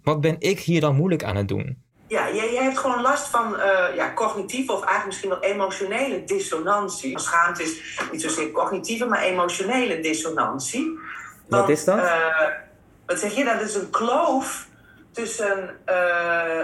Wat 0.03 0.21
ben 0.21 0.37
ik 0.39 0.59
hier 0.59 0.81
dan 0.81 0.97
moeilijk 0.97 1.25
aan 1.25 1.37
het 1.37 1.49
doen? 1.49 1.83
Ja, 2.07 2.27
je, 2.27 2.43
je 2.43 2.61
hebt 2.61 2.79
gewoon 2.79 3.01
last 3.01 3.29
van 3.29 3.55
uh, 3.55 3.97
ja, 3.97 4.13
cognitieve 4.15 4.73
of 4.73 4.85
eigenlijk 4.85 5.07
misschien 5.07 5.29
wel 5.31 5.43
emotionele 5.43 6.25
dissonantie. 6.25 7.19
Schaamte 7.19 7.63
is 7.63 7.99
niet 8.13 8.23
zozeer 8.23 8.51
cognitieve, 8.51 9.05
maar 9.05 9.23
emotionele 9.23 10.01
dissonantie. 10.01 10.99
wat 11.49 11.69
is 11.69 11.85
dat? 11.85 11.99
Uh, 11.99 12.49
wat 13.07 13.19
zeg 13.19 13.35
je? 13.35 13.45
Dat 13.45 13.61
is 13.61 13.75
een 13.75 13.91
kloof 13.91 14.69
tussen 15.13 15.77
uh, 15.87 15.95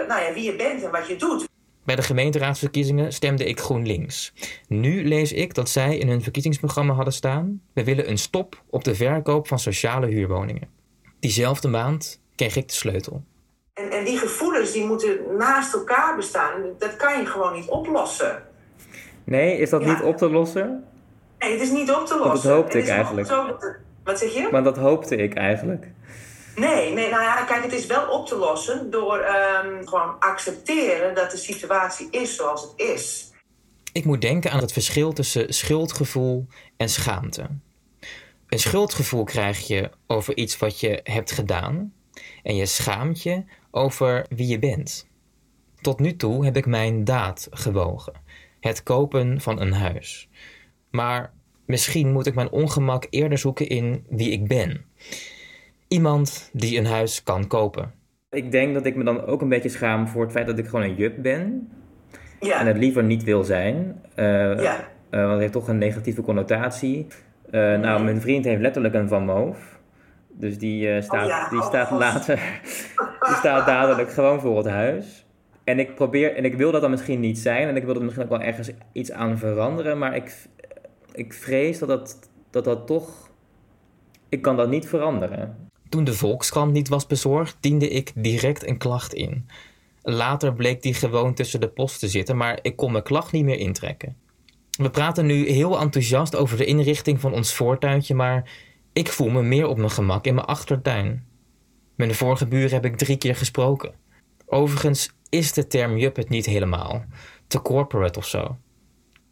nou 0.07 0.21
ja, 0.21 0.33
wie 0.33 0.43
je 0.43 0.55
bent 0.55 0.83
en 0.83 0.91
wat 0.91 1.07
je 1.07 1.15
doet. 1.15 1.47
Bij 1.83 1.95
de 1.95 2.01
gemeenteraadsverkiezingen 2.01 3.13
stemde 3.13 3.45
ik 3.45 3.59
GroenLinks. 3.59 4.33
Nu 4.67 5.07
lees 5.07 5.31
ik 5.31 5.53
dat 5.53 5.69
zij 5.69 5.97
in 5.97 6.07
hun 6.07 6.21
verkiezingsprogramma 6.21 6.93
hadden 6.93 7.13
staan: 7.13 7.61
we 7.73 7.83
willen 7.83 8.09
een 8.09 8.17
stop 8.17 8.63
op 8.69 8.83
de 8.83 8.95
verkoop 8.95 9.47
van 9.47 9.59
sociale 9.59 10.07
huurwoningen. 10.07 10.69
Diezelfde 11.19 11.67
maand 11.67 12.21
kreeg 12.37 12.55
ik 12.55 12.67
de 12.67 12.73
sleutel. 12.73 13.23
En, 13.73 13.91
en 13.91 14.05
die 14.05 14.17
gevoelens 14.17 14.71
die 14.71 14.85
moeten 14.85 15.19
naast 15.37 15.73
elkaar 15.73 16.15
bestaan. 16.15 16.63
Dat 16.77 16.95
kan 16.95 17.19
je 17.19 17.25
gewoon 17.25 17.53
niet 17.53 17.67
oplossen. 17.67 18.43
Nee, 19.23 19.57
is 19.57 19.69
dat 19.69 19.85
niet 19.85 20.01
op 20.01 20.17
te 20.17 20.29
lossen? 20.29 20.83
Nee, 21.39 21.51
het 21.51 21.61
is 21.61 21.71
niet 21.71 21.91
op 21.91 22.05
te 22.05 22.17
lossen. 22.17 22.19
Want 22.19 22.43
dat 22.43 22.51
hoopte 22.51 22.77
ik 22.77 22.87
eigenlijk. 22.87 23.29
wat 24.03 24.19
zeg 24.19 24.33
je? 24.33 24.47
Maar 24.51 24.63
dat 24.63 24.77
hoopte 24.77 25.15
ik 25.15 25.33
eigenlijk. 25.33 25.87
Nee, 26.55 26.93
nee, 26.93 27.09
nou 27.09 27.23
ja, 27.23 27.43
kijk, 27.43 27.63
het 27.63 27.73
is 27.73 27.85
wel 27.85 28.09
op 28.09 28.27
te 28.27 28.35
lossen 28.35 28.91
door 28.91 29.17
um, 29.17 29.87
gewoon 29.87 30.15
accepteren 30.19 31.15
dat 31.15 31.31
de 31.31 31.37
situatie 31.37 32.07
is 32.11 32.35
zoals 32.35 32.61
het 32.61 32.73
is. 32.75 33.31
Ik 33.91 34.05
moet 34.05 34.21
denken 34.21 34.51
aan 34.51 34.59
het 34.59 34.71
verschil 34.71 35.13
tussen 35.13 35.53
schuldgevoel 35.53 36.47
en 36.77 36.89
schaamte. 36.89 37.49
Een 38.47 38.59
schuldgevoel 38.59 39.23
krijg 39.23 39.67
je 39.67 39.89
over 40.07 40.37
iets 40.37 40.57
wat 40.57 40.79
je 40.79 40.99
hebt 41.03 41.31
gedaan 41.31 41.93
en 42.47 42.55
je 42.55 42.65
schaamt 42.65 43.23
je 43.23 43.43
over 43.71 44.25
wie 44.35 44.47
je 44.47 44.59
bent. 44.59 45.07
Tot 45.81 45.99
nu 45.99 46.15
toe 46.15 46.45
heb 46.45 46.57
ik 46.57 46.65
mijn 46.65 47.03
daad 47.03 47.47
gewogen: 47.51 48.13
het 48.59 48.83
kopen 48.83 49.41
van 49.41 49.61
een 49.61 49.73
huis. 49.73 50.29
Maar 50.91 51.31
misschien 51.65 52.11
moet 52.11 52.25
ik 52.25 52.35
mijn 52.35 52.51
ongemak 52.51 53.07
eerder 53.09 53.37
zoeken 53.37 53.67
in 53.67 54.05
wie 54.09 54.31
ik 54.31 54.47
ben. 54.47 54.85
Iemand 55.87 56.49
die 56.53 56.77
een 56.77 56.85
huis 56.85 57.23
kan 57.23 57.47
kopen. 57.47 57.93
Ik 58.29 58.51
denk 58.51 58.73
dat 58.73 58.85
ik 58.85 58.95
me 58.95 59.03
dan 59.03 59.25
ook 59.25 59.41
een 59.41 59.49
beetje 59.49 59.69
schaam 59.69 60.07
voor 60.07 60.21
het 60.21 60.31
feit 60.31 60.47
dat 60.47 60.57
ik 60.57 60.65
gewoon 60.65 60.85
een 60.85 60.95
jup 60.95 61.21
ben. 61.21 61.71
Ja. 62.39 62.59
En 62.59 62.67
het 62.67 62.77
liever 62.77 63.03
niet 63.03 63.23
wil 63.23 63.43
zijn. 63.43 64.01
Uh, 64.15 64.25
ja. 64.61 64.89
Uh, 65.11 65.19
want 65.19 65.31
het 65.31 65.39
heeft 65.39 65.53
toch 65.53 65.67
een 65.67 65.77
negatieve 65.77 66.21
connotatie. 66.21 67.07
Uh, 67.51 67.51
nou, 67.79 68.03
mijn 68.03 68.21
vriend 68.21 68.45
heeft 68.45 68.61
letterlijk 68.61 68.93
een 68.93 69.07
Van 69.07 69.25
Moof. 69.25 69.76
Dus 70.39 70.57
die, 70.57 70.87
uh, 70.87 71.01
staat, 71.01 71.29
oh 71.29 71.49
die 71.49 71.59
oh, 71.59 71.67
staat 71.67 71.91
later, 71.91 72.61
die 73.27 73.35
staat 73.35 73.65
dadelijk 73.65 74.11
gewoon 74.11 74.41
voor 74.41 74.57
het 74.57 74.67
huis. 74.67 75.25
En 75.63 75.79
ik 75.79 75.95
probeer, 75.95 76.35
en 76.35 76.45
ik 76.45 76.55
wil 76.55 76.71
dat 76.71 76.81
dan 76.81 76.91
misschien 76.91 77.19
niet 77.19 77.39
zijn. 77.39 77.67
En 77.67 77.75
ik 77.75 77.83
wil 77.83 77.95
er 77.95 78.03
misschien 78.03 78.23
ook 78.23 78.29
wel 78.29 78.41
ergens 78.41 78.71
iets 78.91 79.11
aan 79.11 79.37
veranderen. 79.37 79.97
Maar 79.97 80.15
ik, 80.15 80.35
ik 81.13 81.33
vrees 81.33 81.79
dat 81.79 81.87
dat, 81.87 82.29
dat 82.49 82.63
dat 82.63 82.87
toch, 82.87 83.29
ik 84.29 84.41
kan 84.41 84.57
dat 84.57 84.69
niet 84.69 84.87
veranderen. 84.87 85.69
Toen 85.89 86.03
de 86.03 86.13
Volkskrant 86.13 86.73
niet 86.73 86.87
was 86.87 87.07
bezorgd, 87.07 87.57
diende 87.59 87.89
ik 87.89 88.11
direct 88.15 88.67
een 88.67 88.77
klacht 88.77 89.13
in. 89.13 89.45
Later 90.01 90.53
bleek 90.53 90.81
die 90.81 90.93
gewoon 90.93 91.33
tussen 91.33 91.61
de 91.61 91.67
post 91.69 91.99
te 91.99 92.07
zitten, 92.07 92.37
maar 92.37 92.59
ik 92.61 92.75
kon 92.75 92.91
mijn 92.91 93.03
klacht 93.03 93.31
niet 93.31 93.43
meer 93.43 93.59
intrekken. 93.59 94.15
We 94.77 94.89
praten 94.89 95.25
nu 95.25 95.49
heel 95.49 95.79
enthousiast 95.79 96.35
over 96.35 96.57
de 96.57 96.65
inrichting 96.65 97.19
van 97.21 97.33
ons 97.33 97.53
voortuintje, 97.53 98.15
maar 98.15 98.49
ik 98.97 99.07
voel 99.07 99.29
me 99.29 99.41
meer 99.41 99.67
op 99.67 99.77
mijn 99.77 99.91
gemak 99.91 100.25
in 100.25 100.33
mijn 100.33 100.47
achtertuin. 100.47 101.25
Met 101.95 102.15
vorige 102.15 102.47
buren 102.47 102.71
heb 102.71 102.85
ik 102.85 102.97
drie 102.97 103.17
keer 103.17 103.35
gesproken. 103.35 103.93
Overigens 104.45 105.11
is 105.29 105.53
de 105.53 105.67
term 105.67 105.97
Juppet 105.97 106.29
niet 106.29 106.45
helemaal. 106.45 107.05
Te 107.47 107.61
corporate 107.61 108.19
of 108.19 108.25
zo. 108.25 108.57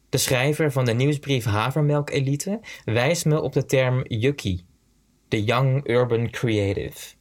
De 0.09 0.17
schrijver 0.17 0.71
van 0.71 0.85
de 0.85 0.93
nieuwsbrief 0.93 1.45
Havermelk 1.45 2.09
Elite 2.09 2.59
wijst 2.83 3.25
me 3.25 3.41
op 3.41 3.53
de 3.53 3.65
term 3.65 4.03
Jukkie. 4.07 4.65
De 5.27 5.43
Young 5.43 5.89
Urban 5.89 6.29
Creative. 6.29 7.15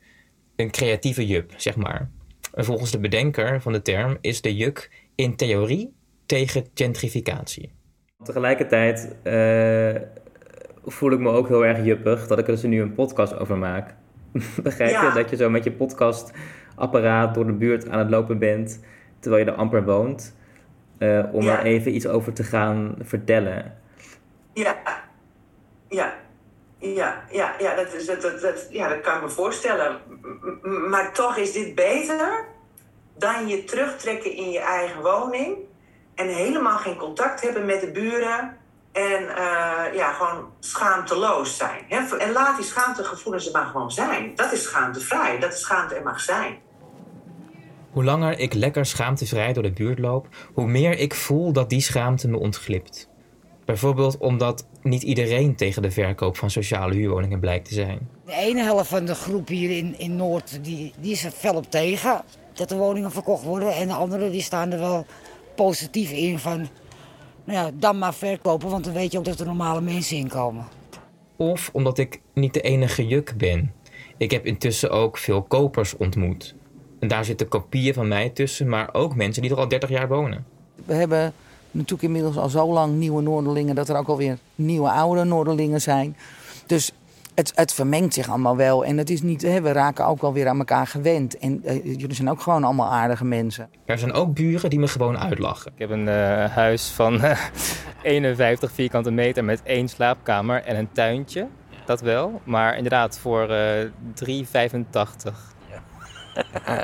Een 0.57 0.71
creatieve 0.71 1.27
jup, 1.27 1.53
zeg 1.57 1.77
maar. 1.77 2.11
En 2.55 2.65
volgens 2.65 2.91
de 2.91 3.01
bedenker 3.01 3.61
van 3.61 3.73
de 3.73 3.83
term 3.83 4.19
is 4.21 4.41
de 4.41 4.57
juk 4.57 4.91
in 5.15 5.37
theorie 5.37 5.95
tegen 6.27 6.67
gentrificatie. 6.75 7.73
Tegelijkertijd 8.23 9.17
uh, 9.25 10.24
voel 10.87 11.13
ik 11.13 11.19
me 11.19 11.31
ook 11.31 11.49
heel 11.49 11.65
erg 11.65 11.85
juppig 11.85 12.27
dat 12.27 12.39
ik 12.39 12.47
er 12.47 12.53
dus 12.53 12.63
nu 12.63 12.81
een 12.81 12.95
podcast 12.95 13.39
over 13.39 13.59
maak. 13.59 13.95
Begrijp 14.63 14.91
je? 14.91 15.11
Dat 15.15 15.31
je 15.31 15.37
zo 15.37 15.51
met 15.51 15.65
je 15.65 15.73
podcastapparaat 15.73 17.35
door 17.35 17.47
de 17.47 17.53
buurt 17.53 17.89
aan 17.89 17.99
het 17.99 18.11
lopen 18.11 18.39
bent 18.39 18.81
terwijl 19.19 19.45
je 19.45 19.51
er 19.51 19.57
amper 19.57 19.85
woont. 19.85 20.37
Uh, 20.99 21.25
om 21.33 21.49
er 21.49 21.63
even 21.63 21.95
iets 21.95 22.07
over 22.07 22.33
te 22.33 22.43
gaan 22.43 22.95
vertellen. 23.01 23.79
Ja, 24.53 24.77
ja. 25.89 26.15
Ja, 26.79 27.25
ja, 27.31 27.55
ja, 27.59 27.75
dat, 27.75 27.95
is, 27.95 28.07
dat, 28.07 28.23
dat, 28.23 28.41
dat, 28.41 28.67
ja, 28.71 28.89
dat 28.89 29.01
kan 29.01 29.17
ik 29.17 29.23
me 29.23 29.29
voorstellen. 29.29 29.99
Maar 30.89 31.13
toch 31.13 31.37
is 31.37 31.53
dit 31.53 31.75
beter 31.75 32.45
dan 33.17 33.49
je 33.49 33.65
terugtrekken 33.65 34.37
in 34.37 34.51
je 34.51 34.61
eigen 34.61 35.03
woning 35.03 35.57
en 36.15 36.29
helemaal 36.29 36.79
geen 36.79 36.97
contact 36.97 37.41
hebben 37.41 37.65
met 37.65 37.81
de 37.81 37.91
buren 37.91 38.57
en 38.95 39.23
uh, 39.23 39.95
ja, 39.95 40.13
gewoon 40.13 40.45
schaamteloos 40.61 41.57
zijn. 41.57 41.85
Hè? 41.89 42.17
En 42.17 42.33
laat 42.33 42.57
die 42.57 42.65
schaamtegevoelens 42.65 43.47
er 43.47 43.53
maar 43.53 43.67
gewoon 43.67 43.91
zijn. 43.91 44.33
Dat 44.35 44.53
is 44.53 44.63
schaamtevrij, 44.63 45.39
dat 45.39 45.53
is 45.53 45.61
schaamte 45.61 45.95
er 45.95 46.03
mag 46.03 46.21
zijn. 46.21 46.59
Hoe 47.91 48.05
langer 48.05 48.39
ik 48.39 48.55
lekker 48.55 48.87
schaamtevrij 48.87 49.53
door 49.53 49.63
de 49.63 49.73
buurt 49.73 49.99
loop, 49.99 50.29
hoe 50.53 50.67
meer 50.67 50.99
ik 50.99 51.15
voel 51.15 51.53
dat 51.53 51.71
die 51.71 51.81
schaamte 51.81 52.29
me 52.29 52.39
ontglipt. 52.39 53.09
Bijvoorbeeld 53.65 54.19
omdat 54.19 54.67
niet 54.83 55.03
iedereen 55.03 55.57
tegen 55.57 55.83
de 55.83 55.91
verkoop 55.91 56.37
van 56.37 56.51
sociale 56.51 56.95
huurwoningen 56.95 57.41
blijkt 57.41 57.69
te 57.69 57.75
zijn. 57.75 58.09
De 58.25 58.33
ene 58.33 58.63
helft 58.63 58.89
van 58.89 59.05
de 59.05 59.15
groep 59.15 59.49
hier 59.49 59.71
in, 59.71 59.99
in 59.99 60.17
Noord 60.17 60.65
die, 60.65 60.93
die 60.99 61.13
is 61.13 61.25
er 61.25 61.31
fel 61.31 61.55
op 61.55 61.71
tegen 61.71 62.23
dat 62.53 62.69
de 62.69 62.77
woningen 62.77 63.13
verkocht 63.13 63.45
worden. 63.45 63.75
En 63.75 63.89
de 63.89 63.95
anderen 63.95 64.31
die 64.31 64.43
staan 64.43 64.73
er 64.73 64.79
wel 64.79 65.07
positief 65.57 66.11
in 66.11 66.39
van 66.39 66.69
nou 67.45 67.59
ja, 67.59 67.71
dan 67.75 67.99
maar 67.99 68.15
verkopen, 68.15 68.69
want 68.71 68.85
dan 68.85 68.93
weet 68.93 69.13
je 69.13 69.19
ook 69.19 69.25
dat 69.25 69.41
er 69.41 69.47
normale 69.47 69.81
mensen 69.81 70.17
inkomen. 70.17 70.65
Of 71.37 71.71
omdat 71.73 71.99
ik 71.99 72.21
niet 72.35 72.55
de 72.55 72.61
enige 72.61 73.07
juk 73.07 73.35
ben. 73.37 73.73
Ik 74.17 74.31
heb 74.31 74.47
intussen 74.47 74.91
ook 74.91 75.19
veel 75.19 75.43
kopers 75.43 75.97
ontmoet. 75.97 76.55
En 76.99 77.09
daar 77.09 77.25
zitten 77.25 77.49
kopieën 77.49 77.95
van 77.95 78.09
mij 78.09 78.29
tussen, 78.29 78.69
maar 78.69 78.95
ook 78.95 79.15
mensen 79.15 79.43
die 79.43 79.51
er 79.51 79.57
al 79.57 79.69
30 79.69 79.89
jaar 79.89 80.09
wonen. 80.09 80.47
We 80.85 80.95
hebben 80.95 81.33
natuurlijk 81.71 82.03
inmiddels 82.03 82.37
al 82.37 82.49
zo 82.49 82.73
lang 82.73 82.95
nieuwe 82.95 83.23
Noorderlingen 83.23 83.75
dat 83.75 83.89
er 83.89 83.97
ook 83.97 84.09
alweer 84.09 84.39
nieuwe 84.55 84.91
oude 84.91 85.25
Noorderlingen 85.25 85.81
zijn. 85.81 86.17
Dus 86.67 86.93
het, 87.35 87.53
het 87.55 87.73
vermengt 87.73 88.15
zich 88.15 88.29
allemaal 88.29 88.57
wel. 88.57 88.85
En 88.85 88.99
het 88.99 89.11
is 89.11 89.23
niet, 89.23 89.43
hè, 89.43 89.61
we 89.61 89.73
raken 89.73 90.07
ook 90.07 90.21
wel 90.21 90.33
weer 90.33 90.49
aan 90.49 90.59
elkaar 90.59 90.87
gewend. 90.87 91.39
En 91.39 91.61
eh, 91.65 91.85
jullie 91.85 92.15
zijn 92.15 92.31
ook 92.31 92.41
gewoon 92.41 92.65
allemaal 92.65 92.93
aardige 92.93 93.25
mensen. 93.25 93.69
Er 93.85 93.99
zijn 93.99 94.13
ook 94.13 94.35
buren 94.35 94.71
die 94.71 94.79
me 94.79 94.89
gewoon 94.89 95.19
uitlachen. 95.19 95.73
Ik 95.75 95.79
heb 95.79 95.91
een 95.91 96.07
uh, 96.07 96.45
huis 96.45 96.89
van 96.89 97.21
51 98.03 98.73
vierkante 98.73 99.11
meter 99.11 99.45
met 99.45 99.63
één 99.63 99.89
slaapkamer 99.89 100.63
en 100.63 100.77
een 100.77 100.93
tuintje. 100.93 101.49
Dat 101.85 102.01
wel, 102.01 102.41
maar 102.45 102.77
inderdaad 102.77 103.19
voor 103.19 103.51
uh, 103.51 103.85
3,85. 104.29 105.35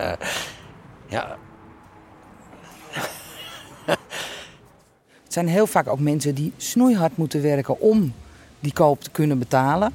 ja. 1.09 1.37
Het 5.23 5.39
zijn 5.39 5.49
heel 5.49 5.67
vaak 5.67 5.89
ook 5.89 6.01
mensen 6.01 6.35
die 6.35 6.53
snoeihard 6.57 7.17
moeten 7.17 7.43
werken 7.43 7.81
om 7.81 8.15
die 8.61 8.73
koop 8.73 9.03
te 9.03 9.11
kunnen 9.11 9.39
betalen. 9.39 9.93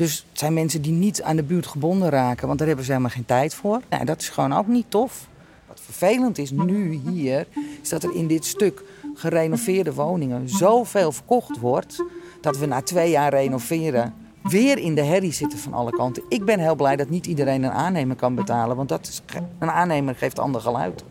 Dus 0.00 0.24
het 0.30 0.38
zijn 0.38 0.54
mensen 0.54 0.82
die 0.82 0.92
niet 0.92 1.22
aan 1.22 1.36
de 1.36 1.42
buurt 1.42 1.66
gebonden 1.66 2.08
raken, 2.08 2.46
want 2.46 2.58
daar 2.58 2.66
hebben 2.66 2.84
ze 2.84 2.90
helemaal 2.90 3.12
geen 3.12 3.24
tijd 3.24 3.54
voor. 3.54 3.80
Nou, 3.88 4.04
dat 4.04 4.20
is 4.20 4.28
gewoon 4.28 4.52
ook 4.52 4.66
niet 4.66 4.86
tof. 4.88 5.28
Wat 5.68 5.80
vervelend 5.80 6.38
is 6.38 6.50
nu 6.50 7.00
hier, 7.08 7.46
is 7.82 7.88
dat 7.88 8.02
er 8.02 8.14
in 8.14 8.26
dit 8.26 8.44
stuk 8.44 8.82
gerenoveerde 9.14 9.94
woningen 9.94 10.48
zoveel 10.48 11.12
verkocht 11.12 11.58
wordt, 11.58 12.04
dat 12.40 12.58
we 12.58 12.66
na 12.66 12.82
twee 12.82 13.10
jaar 13.10 13.30
renoveren 13.30 14.14
weer 14.42 14.78
in 14.78 14.94
de 14.94 15.04
herrie 15.04 15.32
zitten 15.32 15.58
van 15.58 15.72
alle 15.72 15.90
kanten. 15.90 16.22
Ik 16.28 16.44
ben 16.44 16.58
heel 16.58 16.76
blij 16.76 16.96
dat 16.96 17.08
niet 17.08 17.26
iedereen 17.26 17.62
een 17.62 17.70
aannemer 17.70 18.16
kan 18.16 18.34
betalen, 18.34 18.76
want 18.76 18.88
dat 18.88 19.08
is, 19.08 19.22
een 19.58 19.70
aannemer 19.70 20.14
geeft 20.14 20.38
ander 20.38 20.60
geluid. 20.60 21.04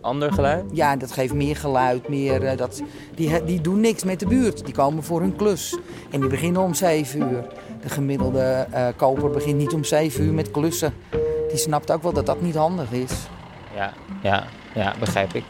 Ander 0.00 0.32
geluid? 0.32 0.64
Ja, 0.72 0.96
dat 0.96 1.12
geeft 1.12 1.34
meer 1.34 1.56
geluid. 1.56 2.08
Meer, 2.08 2.42
uh, 2.42 2.56
dat, 2.56 2.82
die, 3.14 3.44
die 3.44 3.60
doen 3.60 3.80
niks 3.80 4.04
met 4.04 4.20
de 4.20 4.26
buurt. 4.26 4.64
Die 4.64 4.74
komen 4.74 5.02
voor 5.02 5.20
hun 5.20 5.36
klus. 5.36 5.78
En 6.10 6.20
die 6.20 6.28
beginnen 6.28 6.62
om 6.62 6.74
7 6.74 7.20
uur. 7.20 7.46
De 7.82 7.88
gemiddelde 7.88 8.66
uh, 8.74 8.86
koper 8.96 9.30
begint 9.30 9.56
niet 9.56 9.72
om 9.72 9.84
7 9.84 10.24
uur 10.24 10.32
met 10.32 10.50
klussen. 10.50 10.94
Die 11.48 11.58
snapt 11.58 11.92
ook 11.92 12.02
wel 12.02 12.12
dat 12.12 12.26
dat 12.26 12.40
niet 12.40 12.54
handig 12.54 12.92
is. 12.92 13.28
Ja, 13.74 13.92
ja, 14.22 14.44
ja 14.74 14.94
begrijp 14.98 15.32
ik. 15.32 15.44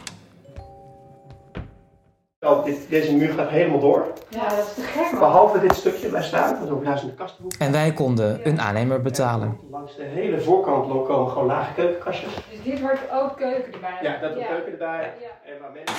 Oh, 2.39 2.63
dit, 2.63 2.89
deze 2.89 3.15
muur 3.15 3.33
gaat 3.33 3.49
helemaal 3.49 3.79
door. 3.79 4.05
Ja, 4.29 4.49
dat 4.49 4.57
is 4.57 4.73
te 4.73 4.81
gek. 4.81 5.19
Behalve 5.19 5.59
dit 5.59 5.75
stukje 5.75 6.09
waar 6.09 6.23
staan, 6.23 6.59
want 6.59 6.69
ook 6.69 6.83
naast 6.83 7.03
in 7.03 7.09
de 7.09 7.15
kastenhoek. 7.15 7.53
En 7.59 7.71
wij 7.71 7.93
konden 7.93 8.47
een 8.47 8.61
aannemer 8.61 9.01
betalen. 9.01 9.59
Langs 9.71 9.95
de 9.95 10.03
hele 10.03 10.39
voorkant 10.41 11.05
komen 11.07 11.31
gewoon 11.31 11.47
lage 11.47 11.73
keukenkastjes. 11.73 12.35
Dus 12.35 12.63
dit 12.63 12.81
wordt 12.81 13.01
ook 13.11 13.37
keuken 13.37 13.73
erbij? 13.73 13.97
Ja, 14.01 14.17
dat 14.21 14.33
wordt 14.33 14.47
ja. 14.47 14.53
keuken 14.53 14.71
erbij. 14.71 15.13
Ja. 15.19 15.51
En 15.51 15.59
waar 15.61 15.71
mensen... 15.73 15.95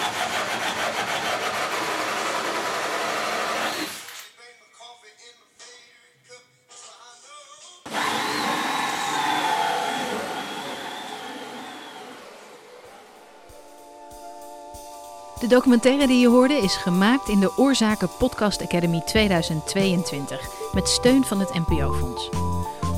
De 15.43 15.49
documentaire 15.49 16.07
die 16.07 16.21
je 16.21 16.29
hoorde 16.29 16.55
is 16.55 16.77
gemaakt 16.77 17.29
in 17.29 17.41
de 17.41 17.53
Oorzaken 17.57 18.09
Podcast 18.19 18.63
Academy 18.63 19.01
2022 19.01 20.49
met 20.73 20.89
steun 20.89 21.25
van 21.25 21.41
het 21.41 21.55
NPO-fonds. 21.55 22.31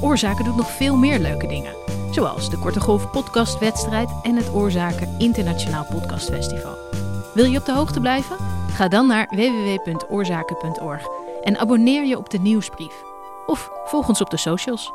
Oorzaken 0.01 0.45
doet 0.45 0.57
nog 0.57 0.71
veel 0.71 0.97
meer 0.97 1.19
leuke 1.19 1.47
dingen, 1.47 1.75
zoals 2.11 2.51
de 2.51 2.59
Korte 2.59 2.81
Golf 2.81 3.11
Podcastwedstrijd 3.11 4.11
en 4.23 4.37
het 4.37 4.55
Oorzaken 4.55 5.15
Internationaal 5.19 5.87
Podcastfestival. 5.91 6.77
Wil 7.35 7.45
je 7.45 7.59
op 7.59 7.65
de 7.65 7.73
hoogte 7.73 8.01
blijven? 8.01 8.37
Ga 8.71 8.89
dan 8.89 9.07
naar 9.07 9.29
www.oorzaken.org 9.31 11.07
en 11.43 11.59
abonneer 11.59 12.05
je 12.05 12.19
op 12.19 12.31
de 12.31 12.39
nieuwsbrief. 12.39 13.03
Of 13.47 13.71
volg 13.85 14.09
ons 14.09 14.21
op 14.21 14.31
de 14.31 14.37
socials. 14.37 14.93